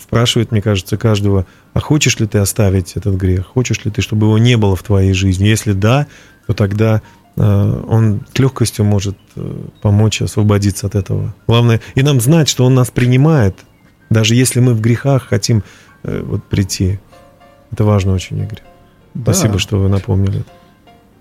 спрашивает, 0.00 0.52
мне 0.52 0.62
кажется, 0.62 0.96
каждого, 0.96 1.46
а 1.74 1.80
хочешь 1.80 2.18
ли 2.18 2.26
ты 2.26 2.38
оставить 2.38 2.96
этот 2.96 3.16
грех? 3.16 3.46
Хочешь 3.46 3.84
ли 3.84 3.90
ты, 3.90 4.00
чтобы 4.00 4.26
его 4.26 4.38
не 4.38 4.56
было 4.56 4.74
в 4.74 4.82
твоей 4.82 5.12
жизни? 5.12 5.46
Если 5.46 5.72
да, 5.72 6.06
то 6.46 6.54
тогда 6.54 7.02
э, 7.36 7.82
он 7.86 8.22
с 8.32 8.38
легкостью 8.38 8.86
может 8.86 9.18
э, 9.34 9.64
помочь 9.82 10.22
освободиться 10.22 10.86
от 10.86 10.94
этого. 10.94 11.34
Главное, 11.46 11.82
и 11.94 12.02
нам 12.02 12.20
знать, 12.20 12.48
что 12.48 12.64
он 12.64 12.74
нас 12.74 12.90
принимает, 12.90 13.56
даже 14.10 14.34
если 14.34 14.60
мы 14.60 14.74
в 14.74 14.80
грехах 14.80 15.24
хотим 15.28 15.62
э, 16.02 16.22
вот 16.22 16.44
прийти. 16.44 16.98
Это 17.70 17.84
важно 17.84 18.12
очень, 18.12 18.38
Игорь. 18.38 18.62
Спасибо, 19.20 19.54
Да. 19.54 19.58
что 19.58 19.78
вы 19.78 19.88
напомнили. 19.88 20.44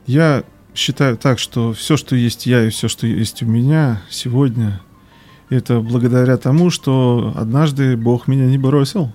Я 0.06 0.44
считаю 0.74 1.18
так, 1.18 1.40
что 1.40 1.74
все, 1.74 1.98
что 1.98 2.16
есть 2.16 2.46
я 2.46 2.64
и 2.66 2.70
все, 2.70 2.88
что 2.88 3.08
есть 3.08 3.42
у 3.42 3.46
меня 3.46 4.02
сегодня, 4.10 4.82
это 5.50 5.80
благодаря 5.80 6.38
тому, 6.38 6.70
что 6.70 7.34
однажды 7.36 7.96
Бог 7.98 8.28
меня 8.28 8.46
не 8.46 8.58
бросил, 8.58 9.12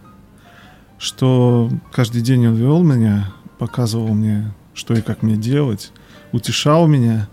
что 0.99 1.71
каждый 1.93 2.23
день 2.23 2.47
Он 2.47 2.55
вел 2.55 2.83
меня, 2.83 3.33
показывал 3.59 4.15
мне, 4.15 4.53
что 4.75 4.95
и 4.95 5.03
как 5.03 5.23
мне 5.23 5.37
делать, 5.37 5.93
утешал 6.33 6.87
меня, 6.87 7.29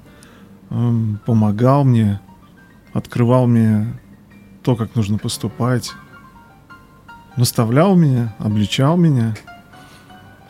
эм, 0.70 1.20
помогал 1.26 1.84
мне, 1.84 2.20
открывал 2.94 3.48
мне 3.48 4.00
то, 4.64 4.76
как 4.76 4.96
нужно 4.96 5.18
поступать, 5.18 5.94
наставлял 7.38 7.96
меня, 7.96 8.34
обличал 8.40 8.98
меня. 8.98 9.36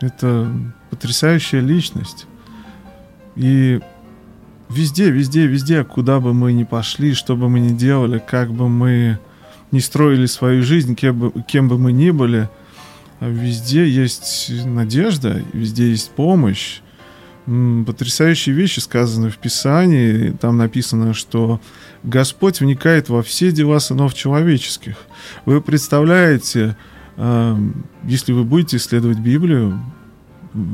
Это 0.00 0.50
потрясающая 0.90 1.60
личность. 1.60 2.26
И 3.36 3.80
везде, 4.68 5.10
везде, 5.10 5.46
везде, 5.46 5.84
куда 5.84 6.18
бы 6.18 6.34
мы 6.34 6.52
ни 6.52 6.64
пошли, 6.64 7.14
что 7.14 7.36
бы 7.36 7.48
мы 7.48 7.60
ни 7.60 7.74
делали, 7.74 8.18
как 8.18 8.52
бы 8.52 8.68
мы 8.68 9.18
ни 9.70 9.78
строили 9.78 10.26
свою 10.26 10.62
жизнь, 10.62 10.94
кем 10.94 11.18
бы, 11.18 11.42
кем 11.46 11.68
бы 11.68 11.78
мы 11.78 11.92
ни 11.92 12.10
были, 12.10 12.48
везде 13.20 13.88
есть 13.88 14.50
надежда, 14.64 15.42
везде 15.52 15.90
есть 15.90 16.10
помощь. 16.10 16.80
Потрясающие 17.86 18.54
вещи 18.54 18.80
сказаны 18.80 19.30
в 19.30 19.38
Писании. 19.38 20.36
Там 20.38 20.58
написано, 20.58 21.14
что 21.14 21.60
Господь 22.02 22.60
вникает 22.60 23.08
во 23.08 23.22
все 23.22 23.52
дела 23.52 23.78
сынов 23.78 24.12
человеческих. 24.12 24.96
Вы 25.46 25.62
представляете, 25.62 26.76
э, 27.16 27.56
если 28.04 28.32
вы 28.32 28.44
будете 28.44 28.76
исследовать 28.76 29.18
Библию, 29.18 29.80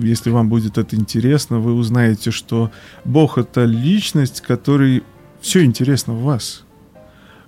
если 0.02 0.30
вам 0.30 0.48
будет 0.48 0.76
это 0.78 0.96
интересно, 0.96 1.60
вы 1.60 1.74
узнаете, 1.74 2.30
что 2.30 2.72
Бог 3.04 3.38
это 3.38 3.64
личность, 3.64 4.40
которой 4.40 5.04
все 5.40 5.64
интересно 5.64 6.14
в 6.14 6.22
вас. 6.22 6.64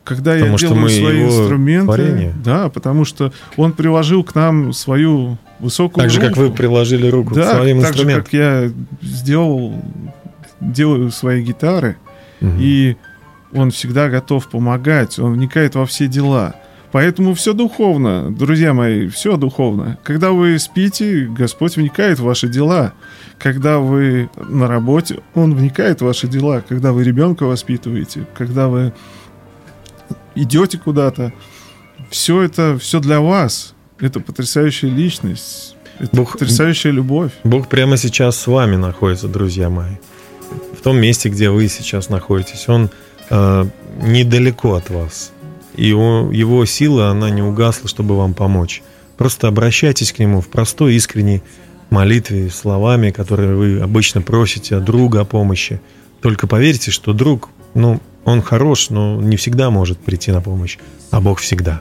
Когда 0.04 0.34
Потому 0.34 0.52
я 0.52 0.58
делаю 0.58 0.88
свои 0.88 1.24
инструменты, 1.24 1.86
творение. 1.86 2.34
да, 2.44 2.68
потому 2.68 3.04
что 3.04 3.32
Он 3.56 3.72
приложил 3.72 4.22
к 4.22 4.36
нам 4.36 4.72
свою 4.72 5.36
высокую 5.60 6.02
Так 6.02 6.10
же, 6.10 6.20
как 6.20 6.36
вы 6.36 6.44
руку. 6.46 6.56
приложили 6.56 7.08
руку 7.08 7.34
да, 7.34 7.42
к 7.52 7.56
своим 7.56 7.80
так 7.80 7.86
же, 7.94 8.02
инструментам. 8.02 8.24
как 8.24 8.32
я 8.32 8.72
сделал, 9.02 9.74
делаю 10.60 11.10
свои 11.10 11.42
гитары, 11.42 11.96
Мгм. 12.40 12.56
и 12.60 12.96
он 13.52 13.70
всегда 13.70 14.08
готов 14.08 14.48
помогать, 14.48 15.18
он 15.18 15.34
вникает 15.34 15.74
во 15.74 15.86
все 15.86 16.06
дела. 16.08 16.54
Поэтому 16.92 17.34
все 17.34 17.52
духовно, 17.52 18.34
друзья 18.34 18.72
мои, 18.72 19.08
все 19.08 19.36
духовно. 19.36 19.98
Когда 20.02 20.30
вы 20.32 20.58
спите, 20.58 21.26
Господь 21.26 21.76
вникает 21.76 22.18
в 22.18 22.24
ваши 22.24 22.48
дела. 22.48 22.92
Когда 23.38 23.78
вы 23.80 24.30
на 24.48 24.66
работе, 24.66 25.18
Он 25.34 25.54
вникает 25.54 26.00
в 26.00 26.04
ваши 26.04 26.26
дела. 26.26 26.62
Когда 26.66 26.92
вы 26.92 27.04
ребенка 27.04 27.44
воспитываете, 27.44 28.26
когда 28.34 28.68
вы 28.68 28.94
идете 30.34 30.78
куда-то, 30.78 31.32
все 32.10 32.40
это 32.42 32.78
все 32.78 33.00
для 33.00 33.20
вас. 33.20 33.74
Это 34.00 34.20
потрясающая 34.20 34.90
личность. 34.90 35.76
Это 35.98 36.14
Бог- 36.14 36.32
потрясающая 36.32 36.90
любовь. 36.90 37.32
Бог 37.44 37.68
прямо 37.68 37.96
сейчас 37.96 38.36
с 38.36 38.46
вами 38.46 38.76
находится, 38.76 39.28
друзья 39.28 39.70
мои. 39.70 39.94
В 40.78 40.82
том 40.82 40.98
месте, 40.98 41.28
где 41.28 41.50
вы 41.50 41.68
сейчас 41.68 42.10
находитесь. 42.10 42.68
Он 42.68 42.90
э, 43.30 43.64
недалеко 44.02 44.74
от 44.74 44.90
вас. 44.90 45.32
И 45.74 45.86
его, 45.86 46.30
его 46.32 46.64
сила, 46.66 47.08
она 47.08 47.30
не 47.30 47.42
угасла, 47.42 47.88
чтобы 47.88 48.16
вам 48.16 48.34
помочь. 48.34 48.82
Просто 49.16 49.48
обращайтесь 49.48 50.12
к 50.12 50.18
нему 50.18 50.40
в 50.40 50.48
простой, 50.48 50.94
искренней 50.94 51.42
молитве, 51.88 52.50
словами, 52.50 53.10
которые 53.10 53.54
вы 53.54 53.80
обычно 53.80 54.20
просите 54.20 54.76
от 54.76 54.84
друга 54.84 55.20
о 55.20 55.24
помощи. 55.24 55.80
Только 56.20 56.46
поверьте, 56.46 56.90
что 56.90 57.12
друг, 57.12 57.48
ну, 57.74 58.00
он 58.24 58.42
хорош, 58.42 58.90
но 58.90 59.20
не 59.20 59.36
всегда 59.36 59.70
может 59.70 59.98
прийти 59.98 60.32
на 60.32 60.40
помощь, 60.42 60.78
а 61.10 61.20
Бог 61.20 61.38
всегда. 61.38 61.80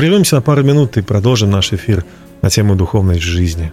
Прервемся 0.00 0.36
на 0.36 0.40
пару 0.40 0.62
минут 0.62 0.96
и 0.96 1.02
продолжим 1.02 1.50
наш 1.50 1.74
эфир 1.74 2.06
на 2.40 2.48
тему 2.48 2.74
духовной 2.74 3.18
жизни. 3.18 3.70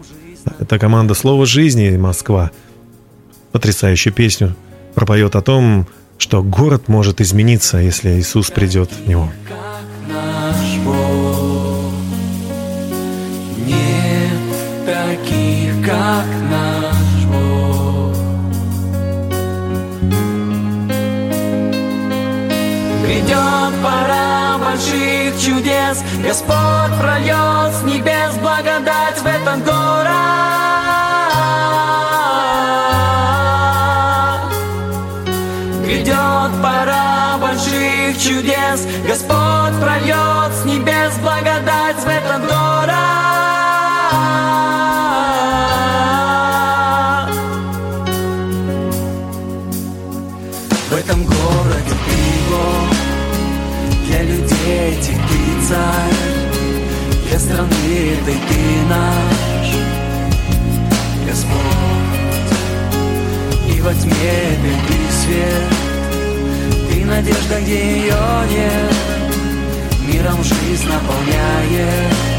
Это 0.60 0.78
команда 0.78 1.14
«Слово 1.14 1.46
жизни» 1.46 1.96
Москва. 1.96 2.52
Потрясающую 3.54 4.12
песню 4.12 4.54
пропоет 4.94 5.38
о 5.38 5.42
том, 5.42 5.88
что 6.18 6.44
город 6.44 6.90
может 6.90 7.22
измениться, 7.22 7.78
если 7.78 8.20
Иисус 8.20 8.52
придет 8.52 8.90
в 8.92 9.08
него. 9.08 9.32
Больших 24.78 25.42
чудес, 25.42 26.04
Господь 26.22 27.00
прольет 27.00 27.74
с 27.74 27.84
небес 27.84 28.36
благодать 28.42 29.18
в 29.18 29.26
этот 29.26 29.66
город. 29.66 30.08
Грядет 35.84 36.62
пора 36.62 37.38
больших 37.40 38.22
чудес, 38.22 38.86
Господь 39.08 39.82
прольет 39.82 40.54
с 40.54 40.66
небес 40.66 41.18
благодать 41.24 41.98
в 41.98 42.08
этот 42.08 42.48
город. 42.48 42.87
Царь 55.68 56.14
Для 57.30 57.40
страны 57.40 57.68
этой 58.14 58.36
ты 58.48 58.60
наш. 58.90 59.68
Господь 61.28 62.54
И 63.76 63.82
во 63.82 63.94
тьме 63.94 64.12
этой 64.12 64.78
ты 64.88 64.98
свет 65.22 65.68
Ты 66.90 67.06
надежда, 67.06 67.62
где 67.62 67.98
ее 67.98 68.16
нет. 68.50 68.94
Миром 70.08 70.42
жизнь 70.44 70.88
наполняешь 70.88 72.37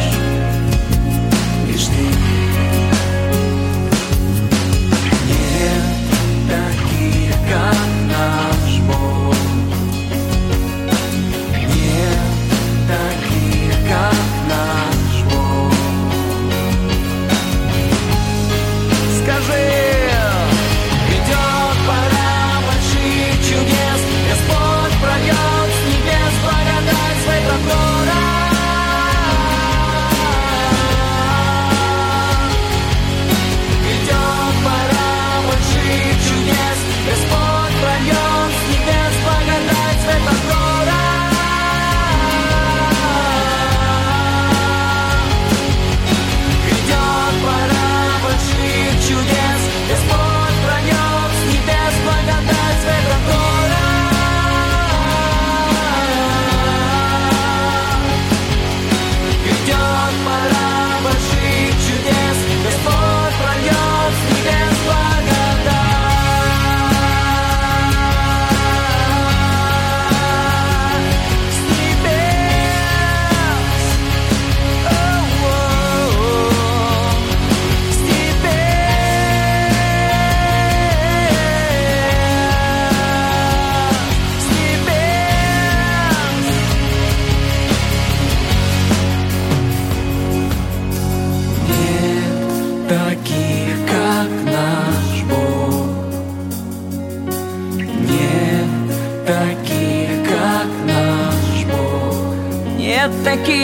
Нет 103.08 103.24
таких, 103.24 103.56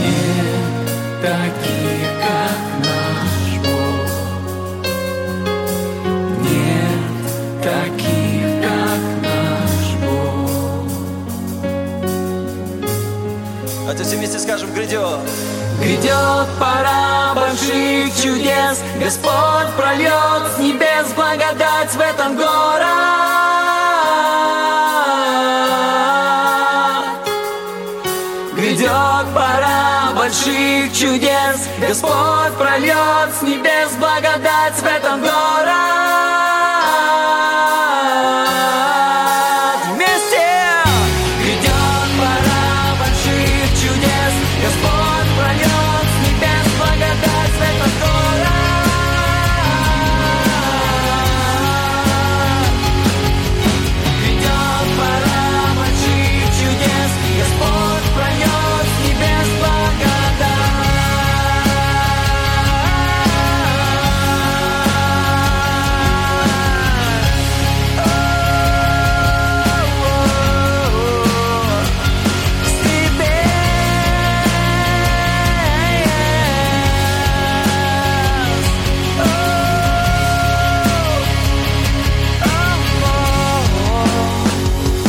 нет 0.00 0.48
таких, 1.20 2.08
как 2.18 2.60
наш 2.80 3.58
Бог. 3.62 4.08
Нет 6.40 7.02
таких, 7.62 8.46
как 8.62 9.02
наш 9.22 9.84
Бог. 10.00 10.88
Давайте 13.80 14.02
все 14.04 14.16
вместе 14.16 14.38
скажем, 14.38 14.72
грядет. 14.72 15.20
Грядет 15.82 16.48
пора 16.58 17.34
больших 17.34 18.14
чудес 18.22 18.80
Господь 18.98 19.68
прольет 19.76 20.42
с 20.56 20.58
небес 20.58 21.12
благодать 21.14 21.92
в 21.92 22.00
этом 22.00 22.36
город 22.36 22.83
чудес. 31.14 31.68
Господь 31.78 32.54
прольет 32.58 33.34
с 33.38 33.42
небес 33.42 33.92
благодать 33.98 34.74
в 34.74 34.84
этом 34.84 35.20
город 35.20 36.03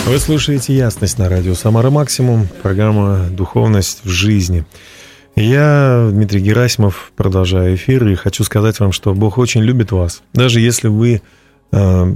Вы 0.05 0.19
слушаете 0.19 0.75
«Ясность» 0.75 1.17
на 1.17 1.29
радио 1.29 1.55
«Самара 1.55 1.89
Максимум», 1.89 2.47
программа 2.61 3.27
«Духовность 3.31 4.01
в 4.03 4.07
жизни». 4.09 4.63
Я, 5.35 6.09
Дмитрий 6.11 6.41
Герасимов, 6.41 7.11
продолжаю 7.15 7.73
эфир 7.73 8.07
и 8.07 8.13
хочу 8.13 8.43
сказать 8.43 8.79
вам, 8.79 8.91
что 8.91 9.15
Бог 9.15 9.39
очень 9.39 9.63
любит 9.63 9.91
вас. 9.91 10.21
Даже 10.31 10.59
если 10.59 10.89
вы 10.89 11.23
э, 11.71 12.15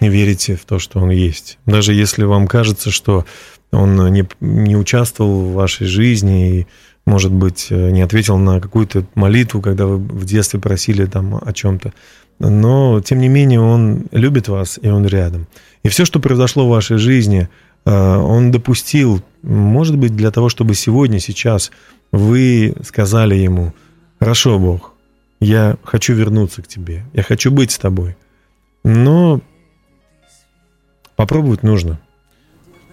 не 0.00 0.08
верите 0.08 0.56
в 0.56 0.64
то, 0.64 0.78
что 0.78 1.00
Он 1.00 1.10
есть. 1.10 1.58
Даже 1.66 1.92
если 1.92 2.24
вам 2.24 2.48
кажется, 2.48 2.90
что 2.90 3.26
Он 3.72 4.10
не, 4.10 4.26
не 4.40 4.74
участвовал 4.74 5.42
в 5.42 5.52
вашей 5.52 5.86
жизни 5.86 6.60
и, 6.60 6.66
может 7.04 7.30
быть, 7.30 7.66
э, 7.68 7.90
не 7.90 8.00
ответил 8.00 8.38
на 8.38 8.58
какую-то 8.58 9.04
молитву, 9.14 9.60
когда 9.60 9.84
вы 9.84 9.98
в 9.98 10.24
детстве 10.24 10.58
просили 10.58 11.04
там 11.04 11.38
о 11.44 11.52
чем-то. 11.52 11.92
Но, 12.44 13.00
тем 13.00 13.20
не 13.20 13.28
менее, 13.28 13.60
Он 13.60 14.06
любит 14.10 14.48
вас, 14.48 14.76
и 14.82 14.88
Он 14.88 15.06
рядом. 15.06 15.46
И 15.84 15.88
все, 15.88 16.04
что 16.04 16.18
произошло 16.18 16.66
в 16.66 16.70
вашей 16.70 16.98
жизни, 16.98 17.48
э, 17.84 17.90
Он 18.16 18.50
допустил, 18.50 19.22
может 19.42 19.96
быть, 19.96 20.16
для 20.16 20.32
того, 20.32 20.48
чтобы 20.48 20.74
сегодня, 20.74 21.20
сейчас 21.20 21.70
вы 22.10 22.74
сказали 22.82 23.36
Ему, 23.36 23.72
«Хорошо, 24.18 24.58
Бог, 24.58 24.92
я 25.38 25.76
хочу 25.84 26.14
вернуться 26.14 26.62
к 26.62 26.66
Тебе, 26.66 27.04
я 27.12 27.22
хочу 27.22 27.52
быть 27.52 27.70
с 27.70 27.78
Тобой». 27.78 28.16
Но 28.82 29.40
попробовать 31.14 31.62
нужно. 31.62 32.00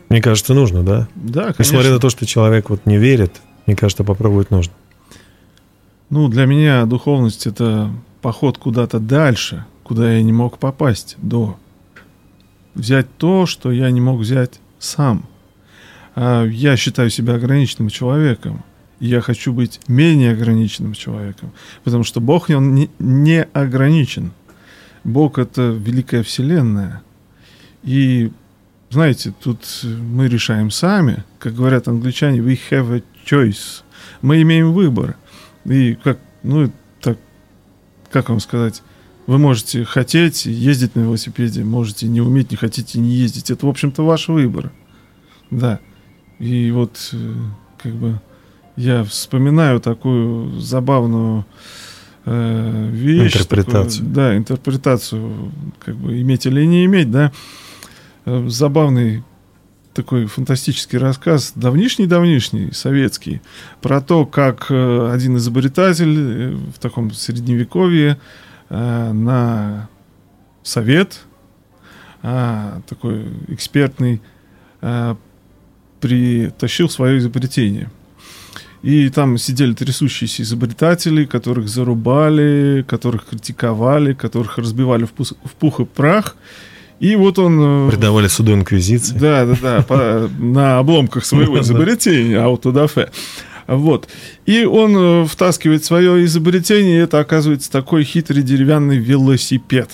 Мне 0.09 0.21
кажется, 0.21 0.53
нужно, 0.53 0.83
да? 0.83 1.07
Да, 1.15 1.53
конечно. 1.53 1.63
Несмотря 1.63 1.91
на 1.91 1.99
то, 1.99 2.11
что 2.11 2.27
человек 2.27 2.69
вот 2.69 2.85
не 2.85 2.97
верит, 2.97 3.41
мне 3.65 3.75
кажется, 3.75 4.03
попробовать 4.03 4.51
нужно. 4.51 4.73
Ну, 6.11 6.27
для 6.27 6.45
меня 6.45 6.85
духовность 6.85 7.47
это 7.47 7.91
поход 8.21 8.57
куда-то 8.57 8.99
дальше, 8.99 9.65
куда 9.83 10.13
я 10.13 10.21
не 10.21 10.33
мог 10.33 10.57
попасть 10.57 11.15
до. 11.17 11.57
Взять 12.75 13.07
то, 13.17 13.45
что 13.45 13.71
я 13.71 13.89
не 13.91 14.01
мог 14.01 14.19
взять 14.19 14.59
сам. 14.77 15.25
А 16.15 16.45
я 16.45 16.77
считаю 16.77 17.09
себя 17.09 17.35
ограниченным 17.35 17.89
человеком. 17.89 18.63
Я 18.99 19.21
хочу 19.21 19.53
быть 19.53 19.79
менее 19.87 20.33
ограниченным 20.33 20.93
человеком. 20.93 21.51
Потому 21.83 22.03
что 22.03 22.19
Бог 22.19 22.49
он 22.49 22.75
не, 22.75 22.89
не 22.99 23.43
ограничен. 23.43 24.31
Бог 25.03 25.39
это 25.39 25.69
великая 25.69 26.23
вселенная. 26.23 27.01
И 27.83 28.31
знаете, 28.89 29.33
тут 29.41 29.59
мы 29.83 30.27
решаем 30.27 30.71
сами, 30.71 31.23
как 31.37 31.53
говорят 31.53 31.87
англичане, 31.87 32.39
we 32.39 32.59
have 32.69 32.97
a 32.97 33.03
choice. 33.25 33.83
Мы 34.21 34.41
имеем 34.41 34.73
выбор. 34.73 35.15
И 35.65 35.95
как, 36.03 36.19
ну, 36.43 36.71
как 38.11 38.29
вам 38.29 38.39
сказать, 38.39 38.81
Вы 39.27 39.37
можете 39.37 39.85
хотеть 39.85 40.47
ездить 40.47 40.95
на 40.95 41.01
велосипеде, 41.01 41.63
можете 41.63 42.07
не 42.07 42.19
уметь, 42.19 42.49
не 42.49 42.57
хотите 42.57 42.99
не 42.99 43.11
ездить. 43.11 43.51
Это, 43.51 43.67
в 43.67 43.69
общем-то, 43.69 44.03
ваш 44.03 44.27
выбор. 44.27 44.71
Да. 45.51 45.79
И 46.39 46.71
вот, 46.71 47.09
э, 47.13 47.33
как 47.77 47.93
бы, 47.93 48.19
я 48.75 49.03
вспоминаю 49.03 49.81
такую 49.81 50.59
забавную 50.59 51.45
э, 52.25 52.89
вещь. 52.91 53.35
Интерпретацию. 53.35 53.99
такую, 53.99 54.13
да, 54.13 54.37
интерпретацию, 54.37 55.51
как 55.79 55.95
бы, 55.95 56.19
иметь 56.21 56.47
или 56.47 56.65
не 56.65 56.85
иметь, 56.85 57.11
да. 57.11 57.31
Э, 58.25 58.47
забавный 58.47 59.23
такой 59.93 60.25
фантастический 60.27 60.97
рассказ, 60.97 61.53
давнишний-давнишний, 61.55 62.71
советский, 62.71 63.41
про 63.81 64.01
то, 64.01 64.25
как 64.25 64.67
э, 64.69 65.11
один 65.11 65.37
изобретатель 65.37 66.15
э, 66.17 66.51
в 66.51 66.79
таком 66.79 67.11
средневековье 67.11 68.19
э, 68.69 69.11
на 69.11 69.89
совет, 70.63 71.21
такой 72.21 73.27
экспертный, 73.47 74.21
притащил 76.01 76.89
свое 76.89 77.17
изобретение. 77.17 77.89
И 78.81 79.09
там 79.09 79.37
сидели 79.37 79.73
трясущиеся 79.73 80.43
изобретатели, 80.43 81.25
которых 81.25 81.69
зарубали, 81.69 82.85
которых 82.87 83.25
критиковали, 83.25 84.13
которых 84.13 84.57
разбивали 84.57 85.05
в 85.05 85.11
пух 85.11 85.79
и 85.79 85.85
прах. 85.85 86.35
И 86.99 87.15
вот 87.15 87.39
он... 87.39 87.87
э, 87.87 87.89
Предавали 87.91 88.27
суду 88.27 88.53
инквизиции. 88.53 89.17
да, 89.17 89.45
да, 89.45 89.55
да, 89.61 89.81
по- 89.83 90.29
на 90.37 90.79
обломках 90.79 91.23
своего 91.25 91.59
изобретения, 91.61 92.37
аутодафе. 92.39 93.09
Вот. 93.67 94.07
И 94.45 94.65
он 94.65 94.95
э, 94.97 95.25
втаскивает 95.25 95.85
свое 95.85 96.25
изобретение, 96.25 96.97
и 96.99 97.03
это 97.03 97.19
оказывается 97.19 97.71
такой 97.71 98.03
хитрый 98.03 98.43
деревянный 98.43 98.97
велосипед. 98.97 99.91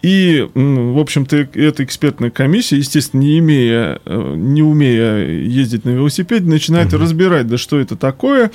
И, 0.00 0.46
в 0.54 0.98
общем-то, 1.00 1.48
эта 1.54 1.82
экспертная 1.82 2.30
комиссия, 2.30 2.76
естественно, 2.76 3.20
не 3.22 3.38
имея, 3.40 4.00
э, 4.04 4.34
не 4.36 4.62
умея 4.62 5.26
ездить 5.26 5.84
на 5.84 5.90
велосипеде, 5.90 6.48
начинает 6.48 6.92
разбирать, 6.94 7.48
да 7.48 7.58
что 7.58 7.80
это 7.80 7.96
такое. 7.96 8.52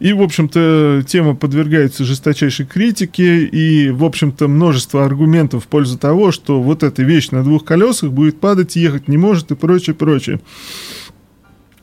И, 0.00 0.12
в 0.12 0.22
общем-то, 0.22 1.04
тема 1.06 1.34
подвергается 1.34 2.04
жесточайшей 2.04 2.66
критике, 2.66 3.44
и, 3.44 3.90
в 3.90 4.04
общем-то, 4.04 4.48
множество 4.48 5.04
аргументов 5.04 5.64
в 5.64 5.66
пользу 5.66 5.98
того, 5.98 6.32
что 6.32 6.60
вот 6.60 6.82
эта 6.82 7.02
вещь 7.02 7.30
на 7.30 7.42
двух 7.42 7.64
колесах 7.64 8.10
будет 8.10 8.40
падать, 8.40 8.76
ехать 8.76 9.08
не 9.08 9.16
может 9.16 9.50
и 9.50 9.54
прочее, 9.54 9.94
прочее. 9.94 10.40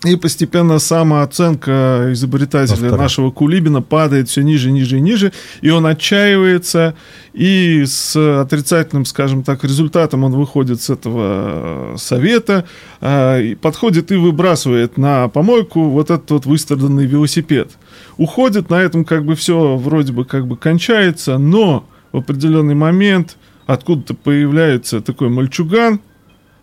И 0.05 0.17
постепенно 0.17 0.79
самооценка 0.79 2.09
изобретателя 2.11 2.73
Автора. 2.73 2.97
нашего 2.97 3.31
Кулибина 3.31 3.81
падает 3.81 4.27
все 4.27 4.41
ниже, 4.41 4.69
ниже 4.69 4.97
и 4.97 4.99
ниже, 5.01 5.31
и 5.61 5.69
он 5.69 5.85
отчаивается, 5.85 6.95
и 7.31 7.85
с 7.85 8.13
отрицательным, 8.41 9.05
скажем 9.05 9.43
так, 9.43 9.63
результатом 9.63 10.25
он 10.25 10.33
выходит 10.33 10.81
с 10.81 10.89
этого 10.89 11.93
э, 11.93 11.95
совета, 11.97 12.65
а, 12.99 13.39
и 13.39 13.55
подходит 13.55 14.11
и 14.11 14.15
выбрасывает 14.15 14.97
на 14.97 15.29
помойку 15.29 15.85
вот 15.89 16.11
этот 16.11 16.29
вот 16.31 16.45
выстраданный 16.45 17.05
велосипед. 17.05 17.71
Уходит, 18.17 18.69
на 18.69 18.81
этом 18.81 19.05
как 19.05 19.23
бы 19.23 19.35
все 19.35 19.77
вроде 19.77 20.11
бы 20.11 20.25
как 20.25 20.47
бы 20.47 20.57
кончается, 20.57 21.37
но 21.37 21.87
в 22.11 22.17
определенный 22.17 22.75
момент 22.75 23.37
откуда-то 23.67 24.15
появляется 24.15 24.99
такой 24.99 25.29
мальчуган, 25.29 26.01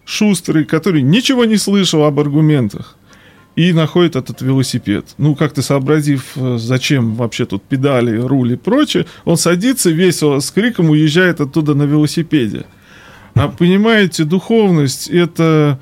шустрый, 0.05 0.67
который 0.67 1.01
ничего 1.01 1.47
не 1.47 1.57
слышал 1.57 2.05
об 2.05 2.21
аргументах 2.21 2.99
и 3.57 3.73
находит 3.73 4.17
этот 4.17 4.41
велосипед. 4.43 5.07
Ну, 5.19 5.35
как-то 5.35 5.63
сообразив, 5.63 6.33
э, 6.37 6.57
зачем 6.59 7.15
вообще 7.15 7.47
тут 7.47 7.63
педали, 7.63 8.17
руль 8.19 8.53
и 8.53 8.57
прочее, 8.57 9.07
он 9.25 9.37
садится 9.37 9.91
весело, 9.91 10.41
с 10.41 10.51
криком 10.51 10.91
уезжает 10.91 11.41
оттуда 11.41 11.75
на 11.75 11.83
велосипеде. 11.83 12.65
А 13.35 13.49
понимаете, 13.49 14.25
духовность 14.25 15.09
это 15.09 15.79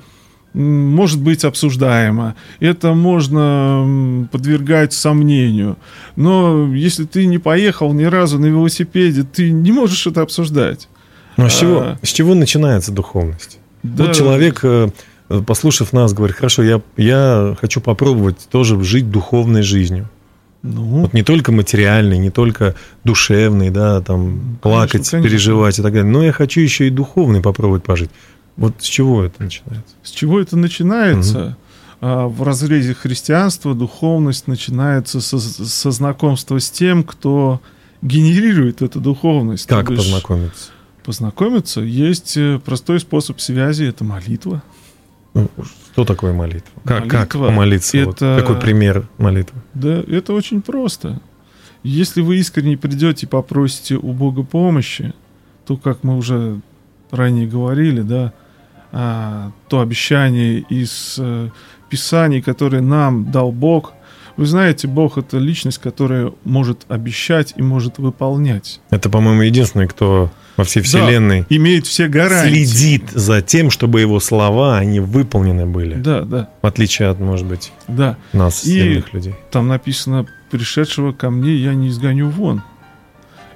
может 0.53 1.21
быть 1.21 1.43
обсуждаемо, 1.45 2.35
это 2.59 2.93
можно 2.93 4.27
подвергать 4.31 4.93
сомнению. 4.93 5.77
Но 6.15 6.73
если 6.73 7.05
ты 7.05 7.27
не 7.27 7.37
поехал 7.37 7.93
ни 7.93 8.03
разу 8.05 8.39
на 8.39 8.47
велосипеде, 8.47 9.23
ты 9.23 9.51
не 9.51 9.71
можешь 9.71 10.07
это 10.07 10.21
обсуждать. 10.21 10.87
Ну, 11.37 11.45
а 11.45 11.49
с 11.49 11.59
чего, 11.59 11.79
А. 11.79 11.97
с 12.01 12.09
чего 12.09 12.33
начинается 12.33 12.91
духовность? 12.91 13.59
Да. 13.83 14.05
Вот 14.05 14.15
человек, 14.15 14.59
э, 14.63 14.89
послушав 15.45 15.93
нас, 15.93 16.13
говорит, 16.13 16.35
хорошо, 16.35 16.63
я, 16.63 16.81
я 16.97 17.55
хочу 17.59 17.81
попробовать 17.81 18.47
тоже 18.51 18.81
жить 18.83 19.09
духовной 19.11 19.61
жизнью. 19.61 20.09
Ну, 20.61 21.01
Вот 21.01 21.13
не 21.13 21.23
только 21.23 21.51
материальной, 21.51 22.17
не 22.17 22.31
только 22.31 22.75
душевной, 23.03 23.69
да, 23.69 24.01
там 24.01 24.57
плакать, 24.61 25.09
конечно. 25.09 25.21
переживать 25.21 25.79
и 25.79 25.81
так 25.81 25.93
далее, 25.93 26.11
но 26.11 26.23
я 26.23 26.33
хочу 26.33 26.59
еще 26.59 26.87
и 26.87 26.89
духовной 26.89 27.41
попробовать 27.41 27.83
пожить. 27.83 28.09
Вот 28.57 28.73
с 28.79 28.85
чего 28.85 29.23
это 29.23 29.43
начинается? 29.43 29.95
С 30.03 30.11
чего 30.11 30.39
это 30.39 30.57
начинается? 30.57 31.55
А, 32.01 32.27
В 32.27 32.43
разрезе 32.43 32.93
христианства 32.93 33.73
духовность 33.73 34.47
начинается 34.47 35.21
со, 35.21 35.39
со 35.39 35.91
знакомства 35.91 36.59
с 36.59 36.69
тем, 36.69 37.03
кто 37.03 37.61
генерирует 38.01 38.81
эту 38.81 38.99
духовность. 38.99 39.65
Как 39.67 39.89
бишь, 39.89 39.99
познакомиться? 39.99 40.71
Познакомиться 41.05 41.81
есть 41.81 42.35
э, 42.35 42.59
простой 42.63 42.99
способ 42.99 43.39
связи, 43.39 43.85
это 43.85 44.03
молитва. 44.03 44.61
Ну, 45.33 45.49
Что 45.91 46.05
такое 46.05 46.33
молитва? 46.33 46.81
Как, 46.85 47.07
как 47.07 47.35
Молитва 47.35 47.47
помолиться? 47.47 48.05
Вот 48.05 48.15
это- 48.17 48.37
какой 48.39 48.59
пример 48.59 49.07
молитвы? 49.17 49.59
Да, 49.73 50.03
это 50.07 50.33
очень 50.33 50.61
просто. 50.61 51.21
Если 51.83 52.21
вы 52.21 52.37
искренне 52.37 52.77
придете 52.77 53.25
и 53.25 53.29
попросите 53.29 53.95
у 53.95 54.11
Бога 54.11 54.43
помощи, 54.43 55.13
то, 55.65 55.77
как 55.77 56.03
мы 56.03 56.17
уже 56.17 56.59
ранее 57.11 57.47
говорили, 57.47 58.01
да, 58.01 58.33
а, 58.91 59.51
то 59.67 59.81
обещание 59.81 60.59
из 60.69 61.15
э, 61.19 61.49
Писаний, 61.89 62.41
которое 62.41 62.81
нам 62.81 63.31
дал 63.31 63.51
Бог, 63.51 63.93
вы 64.39 64.45
знаете, 64.45 64.87
Бог 64.87 65.17
это 65.17 65.37
личность, 65.37 65.79
которая 65.79 66.31
может 66.45 66.85
обещать 66.87 67.53
и 67.57 67.61
может 67.61 67.97
выполнять. 67.97 68.79
Это, 68.89 69.09
по-моему, 69.09 69.41
единственный, 69.41 69.87
кто 69.87 70.31
во 70.55 70.63
всей 70.63 70.79
Да, 70.81 70.85
вселенной 70.85 71.45
имеет 71.49 71.85
все 71.87 72.07
гарантии. 72.07 72.63
следит 72.65 73.09
за 73.11 73.41
тем, 73.41 73.69
чтобы 73.69 73.99
его 74.01 74.19
слова, 74.19 74.77
они 74.77 74.99
выполнены 75.01 75.65
были. 75.65 75.95
Да, 75.95 76.21
да, 76.21 76.49
В 76.61 76.65
отличие 76.67 77.09
от, 77.09 77.19
может 77.19 77.45
быть, 77.45 77.71
да. 77.87 78.17
нас, 78.33 78.63
И- 78.65 78.71
земных 78.79 79.13
людей. 79.13 79.35
Там 79.51 79.67
написано, 79.67 80.25
пришедшего 80.51 81.11
ко 81.11 81.29
мне 81.29 81.55
я 81.55 81.73
не 81.73 81.89
изгоню 81.89 82.29
вон. 82.29 82.61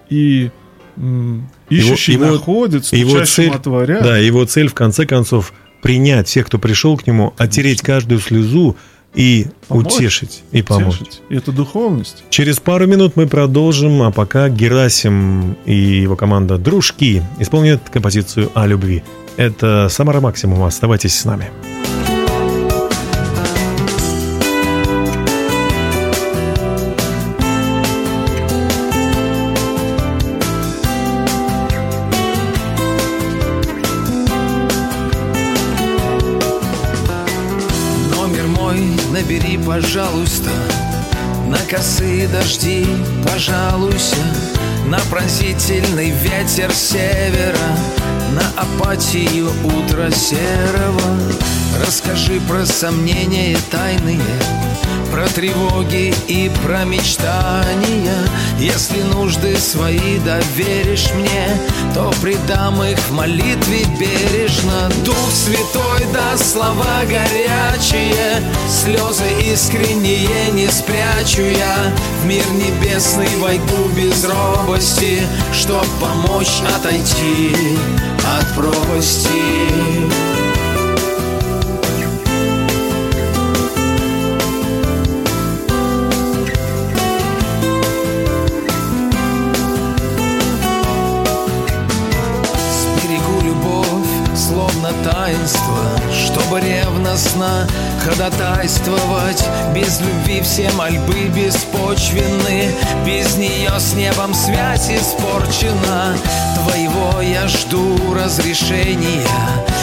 И 0.09 0.51
ищущий 1.69 2.13
его- 2.13 2.25
находит, 2.25 2.85
его 2.93 3.23
цель- 3.25 3.51
отворят. 3.51 4.03
Да, 4.03 4.17
его 4.17 4.45
цель, 4.45 4.67
в 4.67 4.73
конце 4.73 5.05
концов, 5.05 5.53
принять 5.81 6.27
всех, 6.27 6.45
кто 6.47 6.59
пришел 6.59 6.97
к 6.97 7.07
нему, 7.07 7.33
оттереть 7.37 7.81
каждую 7.81 8.19
слезу 8.19 8.75
и 9.15 9.47
Помочь. 9.67 9.93
утешить, 9.93 10.43
и 10.51 10.61
помочь. 10.61 10.97
Тешить. 10.97 11.21
И 11.29 11.35
это 11.35 11.51
духовность. 11.51 12.23
Через 12.29 12.59
пару 12.59 12.87
минут 12.87 13.15
мы 13.15 13.27
продолжим, 13.27 14.01
а 14.01 14.11
пока 14.11 14.49
Герасим 14.49 15.55
и 15.65 15.75
его 15.75 16.15
команда 16.15 16.57
«Дружки» 16.57 17.23
исполнят 17.39 17.89
композицию 17.89 18.51
о 18.53 18.65
любви. 18.65 19.03
Это 19.37 19.87
Самара 19.89 20.19
Максимум. 20.19 20.63
Оставайтесь 20.63 21.19
с 21.19 21.25
нами. 21.25 21.49
Пожалуйста 39.73 40.51
На 41.47 41.57
косые 41.67 42.27
дожди 42.27 42.85
пожалуйся 43.27 44.17
На 44.85 44.99
пронзительный 45.09 46.11
ветер 46.11 46.71
севера 46.71 47.57
На 48.35 48.61
апатию 48.61 49.49
утра 49.63 50.11
серого 50.11 51.17
Расскажи 51.81 52.39
про 52.47 52.65
сомнения 52.65 53.57
тайные 53.71 54.19
Про 55.11 55.27
тревоги 55.27 56.13
и 56.27 56.51
про 56.63 56.83
мечтания. 56.85 58.27
Если 58.59 59.01
нужды 59.01 59.57
свои 59.57 60.19
доверишь 60.19 61.11
мне 61.15 61.59
То 61.93 62.13
предам 62.21 62.83
их 62.83 62.97
в 62.99 63.11
молитве 63.11 63.85
бережно. 63.99 64.91
Дух 65.03 65.31
Святой 65.31 66.05
даст 66.13 66.53
слова 66.53 67.01
горячие 67.05 68.43
Слезы 68.69 69.29
искренние 69.51 70.51
не 70.51 70.67
спрячу 70.67 71.41
я. 71.41 71.91
В 72.21 72.25
мир 72.25 72.45
небесный 72.51 73.35
войду 73.39 73.89
без 73.95 74.25
робости 74.25 75.21
Чтоб 75.53 75.85
помочь 75.99 76.61
отойти 76.75 77.55
от 78.25 78.55
пропасти 78.55 80.32
ревностно 97.63 97.67
ходатайствовать. 98.03 99.43
Без 99.73 99.99
любви 100.01 100.41
все 100.41 100.69
мольбы 100.71 101.29
беспочвенны. 101.35 102.71
Без 103.05 103.35
нее 103.37 103.71
с 103.77 103.93
небом 103.93 104.33
связь 104.33 104.89
испорчена. 104.89 106.15
Твоего 106.55 107.21
я 107.21 107.47
жду 107.47 107.97
разрешения 108.13 109.27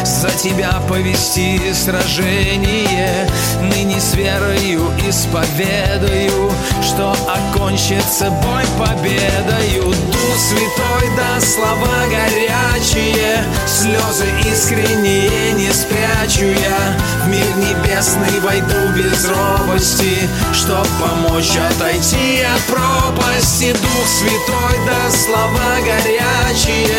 За 0.04 0.30
тебя 0.30 0.80
повести 0.88 1.60
сражение. 1.74 3.28
Ныне 3.60 4.00
с 4.00 4.14
верою 4.14 4.90
исповедаю 5.06 6.50
Что 6.82 7.14
окончится 7.28 8.30
бой 8.30 8.64
победою. 8.78 9.84
Дух 9.84 10.36
Святой 10.38 11.10
да 11.16 11.40
слова 11.40 12.06
горячие 12.08 13.44
Слезы 13.66 14.26
искренние 14.50 15.52
не 15.52 15.70
спрячу 15.72 16.46
я. 16.46 16.96
В 17.24 17.28
мир 17.28 17.46
небесный 17.56 18.40
войду 18.40 18.92
без 18.96 19.26
робости 19.26 20.28
Чтоб 20.54 20.86
помочь 20.98 21.56
отойти 21.56 22.40
от 22.40 22.62
пропасти. 22.62 23.72
Дух 23.72 24.06
Святой 24.06 24.78
да 24.86 25.10
слова 25.10 25.76
горячие 25.84 26.89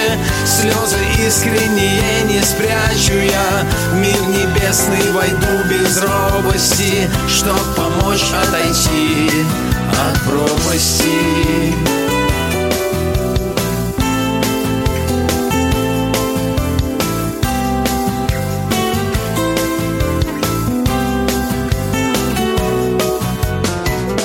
Слезы 0.62 1.00
искренние 1.26 2.22
не 2.30 2.40
спрячу 2.44 3.18
я. 3.18 3.66
В 3.90 3.96
мир 3.96 4.22
небесный 4.28 5.12
войду 5.12 5.68
без 5.68 6.00
робости 6.00 7.10
Чтоб 7.28 7.60
помочь 7.76 8.32
отойти 8.32 9.32
от 9.90 10.22
пропасти. 10.22 11.74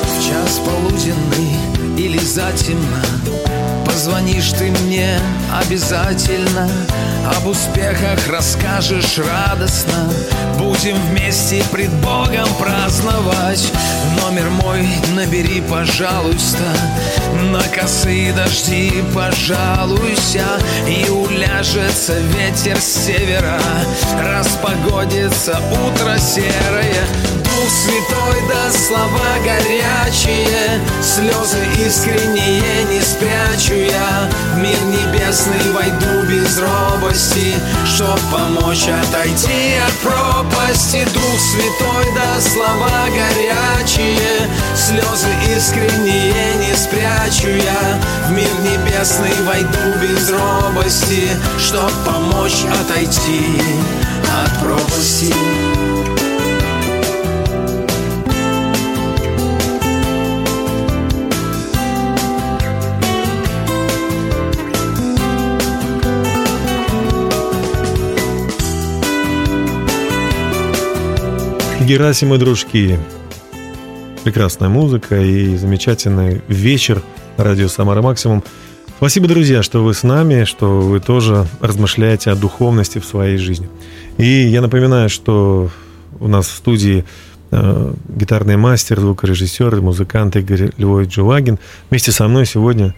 В 0.05 0.67
полуденный 0.67 1.57
или 1.97 2.19
затемно 2.19 3.16
Позвонишь 4.27 4.53
ты 4.59 4.73
мне 4.83 5.21
обязательно. 5.55 6.69
Об 7.37 7.47
успехах 7.47 8.27
расскажешь 8.29 9.19
радостно. 9.19 10.13
Будем 10.59 10.97
вместе 11.11 11.63
пред 11.71 11.93
Богом 12.01 12.49
праздновать. 12.59 13.73
Номер 14.21 14.51
мой 14.51 14.85
набери, 15.15 15.61
пожалуйста. 15.71 16.65
На 17.53 17.63
косые 17.69 18.33
дожди 18.33 18.93
пожалуйся. 19.15 20.45
И 20.89 21.09
уляжется 21.09 22.19
ветер 22.19 22.81
с 22.81 23.07
севера. 23.07 23.61
Распогодится 24.19 25.61
утро 25.71 26.19
серое 26.19 27.46
Дух 27.57 27.71
Святой 27.71 28.43
да 28.49 28.71
слова 28.71 29.39
горячие 29.43 30.81
Слезы 31.01 31.65
искренние 31.87 32.85
не 32.85 33.01
спрячу 33.01 33.75
я. 33.75 34.29
В 34.55 34.59
мир 34.59 34.79
небесный 34.85 35.73
войду 35.73 36.29
без 36.29 36.59
робости 36.59 37.55
Чтоб 37.87 38.21
помочь 38.31 38.89
отойти 38.89 39.75
от 39.87 39.93
пропасти. 40.03 41.07
Дух 41.15 41.41
Святой 41.41 42.13
да 42.15 42.41
слова 42.41 43.07
горячие 43.09 44.51
Слезы 44.75 45.31
искренние 45.57 46.57
не 46.57 46.77
спрячу 46.77 47.49
я. 47.49 47.99
В 48.29 48.33
мир 48.33 48.51
небесный 48.61 49.33
войду 49.47 49.99
без 50.03 50.31
робости 50.31 51.31
Чтоб 51.59 51.91
помочь 52.05 52.65
отойти 52.83 53.63
от 54.45 54.61
пропасти 54.61 55.96
Герасим 71.87 72.35
и 72.35 72.39
дружки. 72.39 72.99
Прекрасная 74.25 74.69
музыка 74.69 75.23
и 75.23 75.57
замечательный 75.57 76.43
вечер 76.49 77.01
радио 77.37 77.69
Самара 77.69 78.03
Максимум. 78.03 78.43
Спасибо, 78.97 79.29
друзья, 79.29 79.63
что 79.63 79.85
вы 79.85 79.95
с 79.95 80.03
нами, 80.03 80.43
что 80.43 80.81
вы 80.81 80.99
тоже 80.99 81.47
размышляете 81.61 82.33
о 82.33 82.35
духовности 82.35 82.99
в 82.99 83.05
своей 83.05 83.37
жизни. 83.37 83.69
И 84.17 84.25
я 84.25 84.63
напоминаю, 84.63 85.09
что 85.09 85.71
у 86.19 86.27
нас 86.27 86.49
в 86.49 86.57
студии 86.57 87.05
э, 87.53 87.95
гитарный 88.09 88.57
мастер, 88.57 88.99
звукорежиссер, 88.99 89.81
музыкант 89.81 90.35
Игорь 90.35 90.73
Львович 90.79 91.15
Джулагин. 91.15 91.61
Вместе 91.91 92.11
со 92.11 92.27
мной 92.27 92.47
сегодня, 92.47 92.97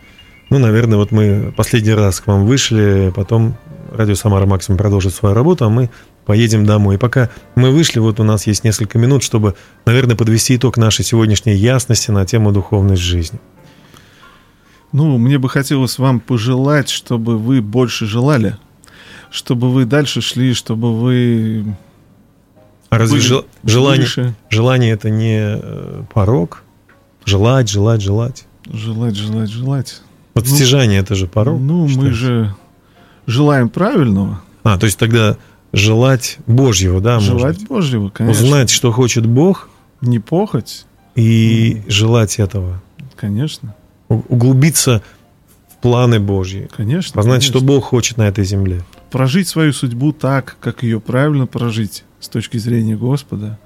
ну, 0.48 0.58
наверное, 0.58 0.96
вот 0.96 1.12
мы 1.12 1.52
последний 1.54 1.92
раз 1.92 2.20
к 2.20 2.26
вам 2.26 2.46
вышли, 2.46 3.12
потом 3.14 3.54
радио 3.92 4.14
Самара 4.14 4.46
Максимум 4.46 4.78
продолжит 4.78 5.14
свою 5.14 5.34
работу, 5.34 5.66
а 5.66 5.68
мы 5.68 5.90
поедем 6.28 6.66
домой. 6.66 6.96
И 6.96 6.98
пока 6.98 7.30
мы 7.54 7.70
вышли, 7.70 7.98
вот 8.00 8.20
у 8.20 8.22
нас 8.22 8.46
есть 8.46 8.62
несколько 8.62 8.98
минут, 8.98 9.22
чтобы, 9.22 9.54
наверное, 9.86 10.14
подвести 10.14 10.56
итог 10.56 10.76
нашей 10.76 11.02
сегодняшней 11.02 11.54
ясности 11.54 12.10
на 12.10 12.26
тему 12.26 12.52
духовность 12.52 13.00
жизни. 13.00 13.40
Ну, 14.92 15.16
мне 15.16 15.38
бы 15.38 15.48
хотелось 15.48 15.98
вам 15.98 16.20
пожелать, 16.20 16.90
чтобы 16.90 17.38
вы 17.38 17.62
больше 17.62 18.04
желали, 18.04 18.58
чтобы 19.30 19.70
вы 19.72 19.86
дальше 19.86 20.20
шли, 20.20 20.52
чтобы 20.52 20.98
вы 21.00 21.64
А 22.90 22.98
разве 22.98 23.20
жел- 23.20 23.46
желание, 23.64 24.02
выше. 24.02 24.34
желание 24.50 24.92
это 24.92 25.08
не 25.08 25.38
э, 25.40 26.02
порог? 26.12 26.62
Желать, 27.24 27.70
желать, 27.70 28.02
желать. 28.02 28.44
желать, 28.70 29.14
желать, 29.16 29.48
желать. 29.50 30.02
Вот 30.34 30.46
Ну, 30.46 30.54
стяжание 30.56 31.00
это 31.00 31.14
же 31.14 31.26
порог. 31.26 31.58
Ну, 31.58 31.82
мы 31.84 31.88
считается. 31.88 32.14
же 32.14 32.54
желаем 33.26 33.70
правильного, 33.70 34.42
А, 34.62 34.76
то 34.78 34.84
есть 34.84 34.98
тогда 34.98 35.38
желать 35.72 36.38
Божьего, 36.46 37.00
да, 37.00 37.14
может 37.14 37.28
желать 37.38 37.58
быть? 37.58 37.68
Божьего, 37.68 38.08
конечно. 38.10 38.44
Узнать, 38.44 38.70
что 38.70 38.92
хочет 38.92 39.26
Бог, 39.26 39.68
Не 40.00 40.18
похоть, 40.18 40.86
и 41.14 41.82
желать 41.88 42.38
этого. 42.38 42.80
конечно, 43.16 43.74
Углубиться 44.08 45.02
в 45.68 45.76
планы 45.82 46.18
Божьи. 46.20 46.68
конечно. 46.74 47.14
Познать, 47.14 47.42
что 47.42 47.54
конечно. 47.54 47.74
Бог 47.74 47.84
хочет 47.84 48.16
на 48.16 48.28
этой 48.28 48.44
земле. 48.44 48.82
Прожить 49.10 49.48
свою 49.48 49.72
судьбу 49.72 50.12
так, 50.12 50.56
как 50.60 50.82
ее 50.82 51.00
правильно 51.00 51.46
прожить 51.46 52.04
с 52.20 52.28
точки 52.28 52.56
зрения 52.58 52.96
Господа. 52.96 53.58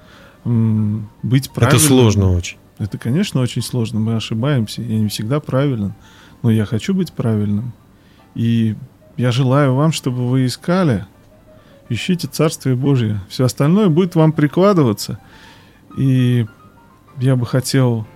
Быть 0.43 1.49
правильным. 1.51 1.77
Это 1.77 1.87
сложно 1.87 2.31
очень. 2.33 2.57
Это, 2.79 2.97
конечно, 2.97 3.39
очень 3.41 3.61
сложно. 3.61 3.99
Мы 3.99 4.15
ошибаемся. 4.15 4.81
Я 4.81 4.99
не 4.99 5.07
всегда 5.07 5.39
правилен. 5.39 5.93
Но 6.41 6.51
я 6.51 6.65
хочу 6.65 6.93
быть 6.93 7.13
правильным. 7.13 7.71
И 8.35 8.75
я 9.15 9.31
желаю 9.31 9.75
вам, 9.75 9.91
чтобы 9.93 10.27
вы 10.29 10.45
искали, 10.47 11.05
ищите 11.93 12.27
Царствие 12.27 12.75
Божие. 12.75 13.21
Все 13.29 13.45
остальное 13.45 13.89
будет 13.89 14.15
вам 14.15 14.31
прикладываться. 14.31 15.19
И 15.97 16.45
я 17.19 17.35
бы 17.35 17.45
хотел, 17.45 18.07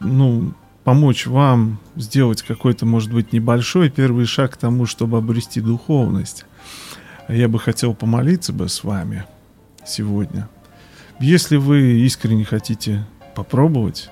ну, 0.00 0.54
помочь 0.84 1.26
вам 1.26 1.80
сделать 1.96 2.42
какой-то, 2.42 2.86
может 2.86 3.12
быть, 3.12 3.32
небольшой 3.32 3.90
первый 3.90 4.24
шаг 4.26 4.52
к 4.52 4.56
тому, 4.56 4.86
чтобы 4.86 5.18
обрести 5.18 5.60
духовность. 5.60 6.46
Я 7.28 7.48
бы 7.48 7.58
хотел 7.58 7.94
помолиться 7.94 8.52
бы 8.52 8.68
с 8.68 8.84
вами 8.84 9.24
сегодня. 9.84 10.48
Если 11.18 11.56
вы 11.56 12.00
искренне 12.04 12.44
хотите 12.44 13.04
попробовать, 13.34 14.10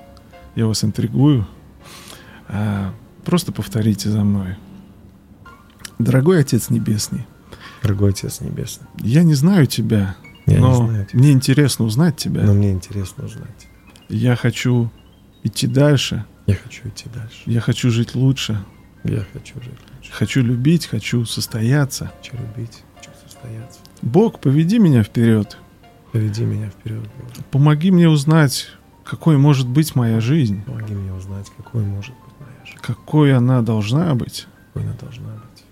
я 0.55 0.65
вас 0.65 0.83
интригую, 0.83 1.47
а, 2.47 2.93
просто 3.23 3.51
повторите 3.51 4.09
за 4.09 4.23
мной. 4.23 4.55
Дорогой 5.97 6.41
Отец 6.41 6.69
Небесный, 6.69 7.25
Дорогой 7.85 8.09
Отец 8.11 8.41
Небесный. 8.41 8.87
я 9.03 9.21
не 9.23 9.35
знаю 9.35 9.67
тебя, 9.67 10.15
Я 10.47 10.59
но 10.59 10.69
не 10.69 10.75
знаю 10.87 11.05
тебя, 11.05 11.19
мне 11.19 11.31
интересно 11.33 11.85
узнать 11.85 12.17
тебя. 12.17 12.41
но 12.43 12.53
мне 12.53 12.71
интересно 12.71 13.25
узнать. 13.25 13.67
Я 14.09 14.35
хочу 14.35 14.89
идти 15.43 15.67
дальше, 15.67 16.25
Я 16.47 16.55
хочу 16.55 16.87
идти 16.89 17.05
дальше. 17.13 17.41
я 17.45 17.61
хочу 17.61 17.91
жить 17.91 18.15
лучше, 18.15 18.63
Я 19.03 19.23
хочу 19.33 19.61
жить 19.61 19.77
лучше. 19.95 20.11
хочу 20.11 20.41
любить, 20.41 20.87
хочу 20.87 21.25
состояться. 21.25 22.11
Хочу 22.17 22.35
любить, 22.37 22.83
хочу 22.95 23.11
состояться. 23.23 23.79
Бог, 24.01 24.39
поведи 24.39 24.79
меня 24.79 25.03
вперед, 25.03 25.57
Поведи 26.11 26.43
меня 26.43 26.69
вперед, 26.69 27.01
Боже. 27.19 27.41
помоги 27.51 27.91
мне 27.91 28.09
узнать, 28.09 28.67
какой 29.03 29.37
может 29.37 29.67
быть 29.67 29.93
моя 29.95 30.19
жизнь, 30.21 30.63
Помоги 30.63 30.95
мне 30.95 31.13
узнать, 31.13 31.51
какой 31.55 31.83
может 31.83 32.15
быть 32.15 32.33
моя 32.39 32.65
жизнь. 32.65 32.79
какой 32.81 33.35
она 33.35 33.61
должна 33.61 34.15
быть. 34.15 34.47
Какой 34.73 34.87
она 34.89 34.97
должна 34.99 35.27
быть. 35.29 35.63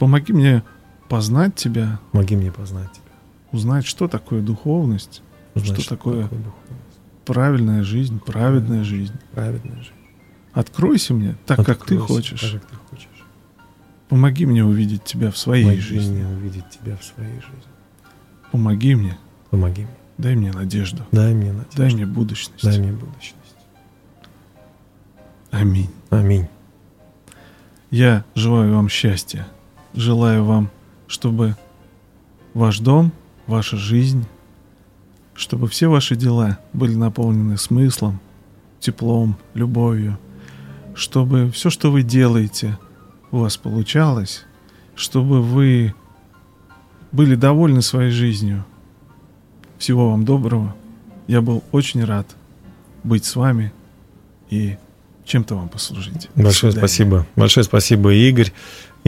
Помоги 0.00 0.32
мне 0.32 0.62
познать 1.10 1.54
тебя, 1.56 1.98
Помоги 2.12 2.36
мне 2.36 2.50
познать 2.50 2.90
тебя. 2.92 3.02
узнать, 3.52 3.84
что 3.84 4.08
такое 4.08 4.40
духовность, 4.40 5.22
Узнать, 5.54 5.80
Что 5.82 5.96
такое? 5.96 6.22
духовность. 6.22 6.98
правильная 7.26 7.82
жизнь, 7.82 8.20
праведная 8.24 8.84
жизнь. 8.84 9.14
Праведная 9.32 9.76
жизнь. 9.78 9.90
Откройся 10.52 11.12
мне 11.12 11.36
так, 11.44 11.58
как 11.58 11.84
ты 11.84 11.96
Откройся, 11.96 12.06
хочешь. 12.06 12.40
Так, 12.40 12.52
как 12.52 12.70
ты 12.70 12.76
хочешь. 12.88 13.08
Помоги 14.08 14.46
мне 14.46 14.64
увидеть 14.64 15.04
тебя 15.04 15.30
в 15.32 15.36
своей 15.36 15.64
Помоги 15.64 15.80
жизни. 15.80 16.22
мне 16.22 16.26
увидеть 16.26 16.70
тебя 16.70 16.96
в 16.96 17.04
своей 17.04 17.34
жизни. 17.34 17.70
Помоги 18.52 18.94
мне, 18.94 19.18
Помоги 19.50 19.82
мне. 19.82 19.94
дай 20.18 20.34
мне 20.36 20.52
надежду, 20.52 21.04
Дай 21.12 21.34
мне 21.34 21.52
надежду. 21.52 21.76
дай 21.76 21.92
мне 21.94 22.06
будущность. 22.06 22.64
Дай 22.64 22.78
мне 22.78 22.92
будущность. 22.92 23.36
Аминь. 25.50 25.90
Аминь. 26.10 26.46
Я 27.90 28.24
желаю 28.36 28.74
вам 28.74 28.88
счастья. 28.88 29.46
Желаю 29.94 30.44
вам, 30.44 30.70
чтобы 31.10 31.56
ваш 32.54 32.78
дом, 32.78 33.10
ваша 33.48 33.76
жизнь, 33.76 34.26
чтобы 35.34 35.66
все 35.66 35.88
ваши 35.88 36.14
дела 36.14 36.60
были 36.72 36.94
наполнены 36.94 37.58
смыслом, 37.58 38.20
теплом, 38.78 39.36
любовью, 39.54 40.18
чтобы 40.94 41.50
все, 41.50 41.68
что 41.68 41.90
вы 41.90 42.04
делаете, 42.04 42.78
у 43.32 43.38
вас 43.38 43.56
получалось, 43.56 44.44
чтобы 44.94 45.42
вы 45.42 45.94
были 47.10 47.34
довольны 47.34 47.82
своей 47.82 48.12
жизнью. 48.12 48.64
Всего 49.78 50.10
вам 50.10 50.24
доброго. 50.24 50.76
Я 51.26 51.40
был 51.40 51.64
очень 51.72 52.04
рад 52.04 52.36
быть 53.02 53.24
с 53.24 53.34
вами 53.34 53.72
и 54.48 54.76
чем-то 55.24 55.56
вам 55.56 55.68
послужить. 55.68 56.28
Большое 56.36 56.72
спасибо. 56.72 57.26
Большое 57.34 57.64
спасибо, 57.64 58.12
Игорь. 58.12 58.52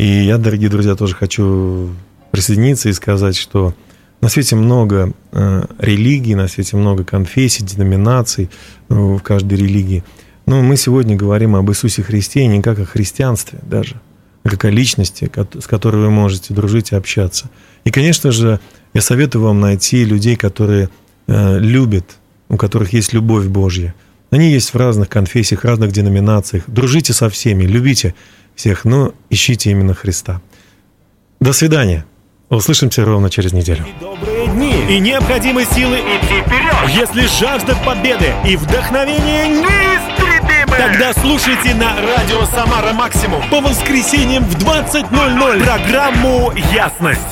И 0.02 0.24
я, 0.24 0.36
дорогие 0.36 0.68
друзья, 0.68 0.96
тоже 0.96 1.14
хочу 1.14 1.90
присоединиться 2.32 2.88
и 2.88 2.92
сказать, 2.92 3.36
что 3.36 3.72
на 4.20 4.28
свете 4.28 4.56
много 4.56 5.12
э, 5.30 5.64
религий, 5.78 6.34
на 6.34 6.48
свете 6.48 6.76
много 6.76 7.04
конфессий, 7.04 7.62
деноминаций 7.62 8.50
э, 8.88 8.94
в 8.94 9.20
каждой 9.20 9.58
религии. 9.58 10.02
Но 10.44 10.60
мы 10.60 10.76
сегодня 10.76 11.14
говорим 11.14 11.54
об 11.54 11.70
Иисусе 11.70 12.02
Христе 12.02 12.48
не 12.48 12.60
как 12.60 12.80
о 12.80 12.84
христианстве 12.84 13.60
даже, 13.62 14.00
а 14.42 14.48
как 14.48 14.64
о 14.64 14.70
личности, 14.70 15.30
с 15.60 15.66
которой 15.68 15.98
вы 15.98 16.10
можете 16.10 16.52
дружить 16.52 16.90
и 16.90 16.96
общаться. 16.96 17.48
И, 17.84 17.92
конечно 17.92 18.32
же, 18.32 18.58
я 18.94 19.02
советую 19.02 19.44
вам 19.44 19.60
найти 19.60 20.04
людей, 20.04 20.34
которые 20.34 20.88
э, 21.28 21.60
любят, 21.60 22.16
у 22.48 22.56
которых 22.56 22.92
есть 22.92 23.12
любовь 23.12 23.46
Божья. 23.46 23.94
Они 24.32 24.50
есть 24.50 24.74
в 24.74 24.76
разных 24.76 25.08
конфессиях, 25.10 25.64
разных 25.64 25.92
деноминациях. 25.92 26.64
Дружите 26.66 27.12
со 27.12 27.30
всеми, 27.30 27.62
любите 27.62 28.16
всех, 28.54 28.84
но 28.84 29.12
ищите 29.30 29.70
именно 29.70 29.94
Христа. 29.94 30.40
До 31.40 31.52
свидания. 31.52 32.04
Услышимся 32.48 33.04
ровно 33.04 33.30
через 33.30 33.54
неделю. 33.54 33.86
Добрые 33.98 34.46
дни 34.48 34.74
и 34.88 35.00
необходимой 35.00 35.64
силы 35.64 35.96
идти 35.96 36.42
вперед. 36.42 36.74
Если 36.90 37.26
жажда 37.40 37.74
победы 37.76 38.26
и 38.46 38.56
вдохновение 38.56 39.48
неистребимы, 39.48 40.76
тогда 40.76 41.14
слушайте 41.14 41.74
на 41.74 41.96
радио 41.96 42.44
Самара 42.44 42.92
Максимум 42.92 43.42
по 43.50 43.62
воскресеньям 43.62 44.44
в 44.44 44.56
20.00 44.62 45.64
программу 45.64 46.52
«Ясность». 46.74 47.22